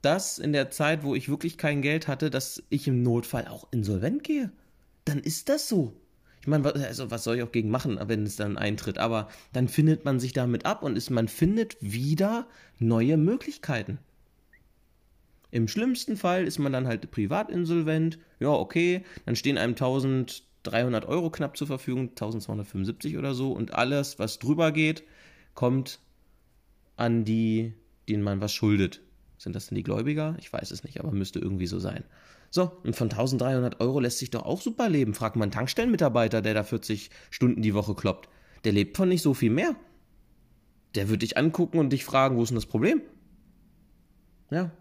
dass 0.00 0.38
in 0.38 0.52
der 0.52 0.70
Zeit, 0.70 1.02
wo 1.02 1.14
ich 1.14 1.28
wirklich 1.28 1.58
kein 1.58 1.82
Geld 1.82 2.08
hatte, 2.08 2.30
dass 2.30 2.62
ich 2.70 2.86
im 2.86 3.02
Notfall 3.02 3.48
auch 3.48 3.66
insolvent 3.72 4.22
gehe. 4.22 4.50
Dann 5.04 5.18
ist 5.18 5.48
das 5.48 5.68
so. 5.68 5.94
Ich 6.40 6.46
meine, 6.46 6.72
also 6.72 7.10
was 7.10 7.24
soll 7.24 7.36
ich 7.36 7.42
auch 7.42 7.52
gegen 7.52 7.70
machen, 7.70 7.98
wenn 8.06 8.24
es 8.24 8.36
dann 8.36 8.56
eintritt? 8.56 8.98
Aber 8.98 9.28
dann 9.52 9.68
findet 9.68 10.04
man 10.04 10.20
sich 10.20 10.32
damit 10.32 10.64
ab 10.66 10.82
und 10.82 10.96
ist, 10.96 11.10
man 11.10 11.28
findet 11.28 11.76
wieder 11.80 12.46
neue 12.78 13.16
Möglichkeiten. 13.16 13.98
Im 15.50 15.66
schlimmsten 15.66 16.16
Fall 16.16 16.44
ist 16.44 16.58
man 16.58 16.72
dann 16.72 16.86
halt 16.86 17.10
privatinsolvent. 17.10 18.18
Ja, 18.38 18.50
okay, 18.50 19.04
dann 19.24 19.34
stehen 19.34 19.58
einem 19.58 19.74
1300 20.64 21.06
Euro 21.06 21.30
knapp 21.30 21.56
zur 21.56 21.66
Verfügung, 21.66 22.10
1275 22.10 23.16
oder 23.16 23.34
so. 23.34 23.52
Und 23.52 23.74
alles, 23.74 24.18
was 24.18 24.38
drüber 24.38 24.72
geht, 24.72 25.04
kommt 25.54 26.00
an 26.96 27.24
die, 27.24 27.74
denen 28.08 28.22
man 28.22 28.40
was 28.40 28.52
schuldet. 28.52 29.00
Sind 29.38 29.54
das 29.54 29.68
denn 29.68 29.76
die 29.76 29.84
Gläubiger? 29.84 30.36
Ich 30.40 30.52
weiß 30.52 30.70
es 30.72 30.82
nicht, 30.82 30.98
aber 30.98 31.12
müsste 31.12 31.38
irgendwie 31.38 31.68
so 31.68 31.78
sein. 31.78 32.04
So, 32.50 32.72
und 32.82 32.96
von 32.96 33.10
1300 33.10 33.80
Euro 33.80 34.00
lässt 34.00 34.18
sich 34.18 34.30
doch 34.30 34.44
auch 34.44 34.60
super 34.60 34.88
leben. 34.88 35.14
Fragt 35.14 35.36
man 35.36 35.44
einen 35.44 35.52
Tankstellenmitarbeiter, 35.52 36.42
der 36.42 36.54
da 36.54 36.64
40 36.64 37.10
Stunden 37.30 37.62
die 37.62 37.74
Woche 37.74 37.94
kloppt. 37.94 38.28
Der 38.64 38.72
lebt 38.72 38.96
von 38.96 39.08
nicht 39.08 39.22
so 39.22 39.34
viel 39.34 39.50
mehr. 39.50 39.76
Der 40.94 41.08
wird 41.08 41.22
dich 41.22 41.36
angucken 41.36 41.78
und 41.78 41.90
dich 41.90 42.04
fragen, 42.04 42.36
wo 42.36 42.42
ist 42.42 42.48
denn 42.48 42.56
das 42.56 42.66
Problem? 42.66 43.02
Ja. 44.50 44.72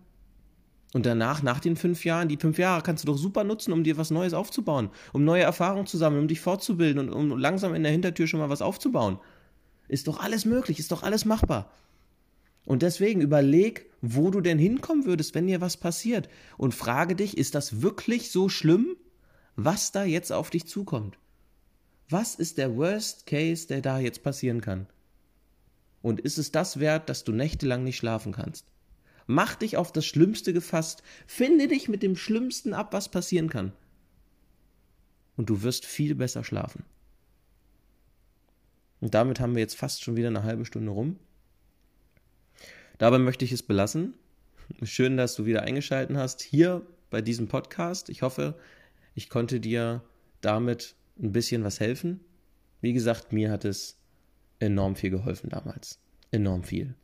Und 0.97 1.05
danach, 1.05 1.43
nach 1.43 1.59
den 1.59 1.75
fünf 1.75 2.05
Jahren, 2.05 2.27
die 2.27 2.37
fünf 2.37 2.57
Jahre 2.57 2.81
kannst 2.81 3.03
du 3.03 3.05
doch 3.05 3.19
super 3.19 3.43
nutzen, 3.43 3.71
um 3.71 3.83
dir 3.83 3.97
was 3.97 4.09
Neues 4.09 4.33
aufzubauen, 4.33 4.89
um 5.13 5.23
neue 5.23 5.43
Erfahrungen 5.43 5.85
zu 5.85 5.95
sammeln, 5.95 6.23
um 6.23 6.27
dich 6.27 6.41
fortzubilden 6.41 7.07
und 7.07 7.13
um 7.13 7.37
langsam 7.37 7.75
in 7.75 7.83
der 7.83 7.91
Hintertür 7.91 8.25
schon 8.25 8.39
mal 8.39 8.49
was 8.49 8.63
aufzubauen. 8.63 9.19
Ist 9.87 10.07
doch 10.07 10.19
alles 10.19 10.45
möglich, 10.45 10.79
ist 10.79 10.91
doch 10.91 11.03
alles 11.03 11.23
machbar. 11.23 11.71
Und 12.65 12.81
deswegen 12.81 13.21
überleg, 13.21 13.91
wo 14.01 14.31
du 14.31 14.41
denn 14.41 14.57
hinkommen 14.57 15.05
würdest, 15.05 15.35
wenn 15.35 15.45
dir 15.45 15.61
was 15.61 15.77
passiert. 15.77 16.29
Und 16.57 16.73
frage 16.73 17.15
dich, 17.15 17.37
ist 17.37 17.53
das 17.53 17.83
wirklich 17.83 18.31
so 18.31 18.49
schlimm, 18.49 18.95
was 19.55 19.91
da 19.91 20.03
jetzt 20.03 20.31
auf 20.31 20.49
dich 20.49 20.65
zukommt? 20.65 21.19
Was 22.09 22.33
ist 22.33 22.57
der 22.57 22.75
Worst 22.75 23.27
Case, 23.27 23.67
der 23.67 23.83
da 23.83 23.99
jetzt 23.99 24.23
passieren 24.23 24.61
kann? 24.61 24.87
Und 26.01 26.21
ist 26.21 26.39
es 26.39 26.51
das 26.51 26.79
wert, 26.79 27.07
dass 27.07 27.23
du 27.23 27.33
nächtelang 27.33 27.83
nicht 27.83 27.97
schlafen 27.97 28.31
kannst? 28.31 28.65
Mach 29.27 29.55
dich 29.55 29.77
auf 29.77 29.91
das 29.91 30.05
Schlimmste 30.05 30.53
gefasst. 30.53 31.03
Finde 31.27 31.67
dich 31.67 31.89
mit 31.89 32.01
dem 32.01 32.15
Schlimmsten 32.15 32.73
ab, 32.73 32.93
was 32.93 33.09
passieren 33.09 33.49
kann. 33.49 33.73
Und 35.35 35.49
du 35.49 35.61
wirst 35.61 35.85
viel 35.85 36.15
besser 36.15 36.43
schlafen. 36.43 36.83
Und 39.01 39.13
damit 39.13 39.39
haben 39.39 39.53
wir 39.53 39.61
jetzt 39.61 39.75
fast 39.75 40.03
schon 40.03 40.15
wieder 40.15 40.29
eine 40.29 40.43
halbe 40.43 40.65
Stunde 40.65 40.91
rum. 40.91 41.19
Dabei 42.97 43.19
möchte 43.19 43.45
ich 43.45 43.51
es 43.51 43.61
belassen. 43.61 44.15
Schön, 44.81 45.17
dass 45.17 45.35
du 45.35 45.45
wieder 45.45 45.61
eingeschaltet 45.61 46.17
hast 46.17 46.41
hier 46.41 46.85
bei 47.09 47.21
diesem 47.21 47.47
Podcast. 47.47 48.09
Ich 48.09 48.21
hoffe, 48.21 48.55
ich 49.13 49.29
konnte 49.29 49.59
dir 49.59 50.03
damit 50.41 50.95
ein 51.19 51.31
bisschen 51.31 51.63
was 51.63 51.79
helfen. 51.79 52.21
Wie 52.81 52.93
gesagt, 52.93 53.33
mir 53.33 53.51
hat 53.51 53.65
es 53.65 53.97
enorm 54.59 54.95
viel 54.95 55.09
geholfen 55.09 55.49
damals. 55.49 55.99
Enorm 56.31 56.63
viel. 56.63 56.95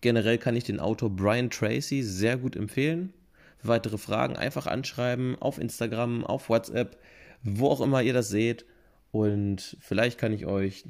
Generell 0.00 0.38
kann 0.38 0.56
ich 0.56 0.64
den 0.64 0.80
Autor 0.80 1.10
Brian 1.10 1.50
Tracy 1.50 2.02
sehr 2.02 2.36
gut 2.36 2.56
empfehlen. 2.56 3.12
Für 3.58 3.68
weitere 3.68 3.98
Fragen 3.98 4.36
einfach 4.36 4.66
anschreiben 4.66 5.36
auf 5.40 5.58
Instagram, 5.58 6.24
auf 6.24 6.48
WhatsApp, 6.48 6.96
wo 7.42 7.68
auch 7.68 7.80
immer 7.80 8.02
ihr 8.02 8.12
das 8.12 8.28
seht. 8.28 8.64
Und 9.10 9.76
vielleicht 9.80 10.18
kann 10.18 10.32
ich 10.32 10.46
euch 10.46 10.84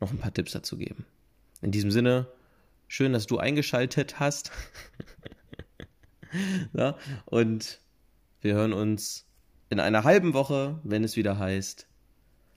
noch 0.00 0.10
ein 0.10 0.18
paar 0.18 0.34
Tipps 0.34 0.52
dazu 0.52 0.76
geben. 0.76 1.06
In 1.60 1.70
diesem 1.70 1.92
Sinne, 1.92 2.26
schön, 2.88 3.12
dass 3.12 3.26
du 3.26 3.38
eingeschaltet 3.38 4.18
hast. 4.18 4.50
ja, 6.72 6.96
und 7.26 7.80
wir 8.40 8.54
hören 8.54 8.72
uns 8.72 9.26
in 9.70 9.78
einer 9.78 10.02
halben 10.02 10.34
Woche, 10.34 10.80
wenn 10.82 11.04
es 11.04 11.16
wieder 11.16 11.38
heißt 11.38 11.86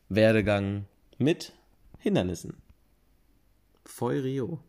Werdegang 0.10 0.86
mit 1.18 1.54
Hindernissen. 2.00 2.58
Feurio. 3.86 4.60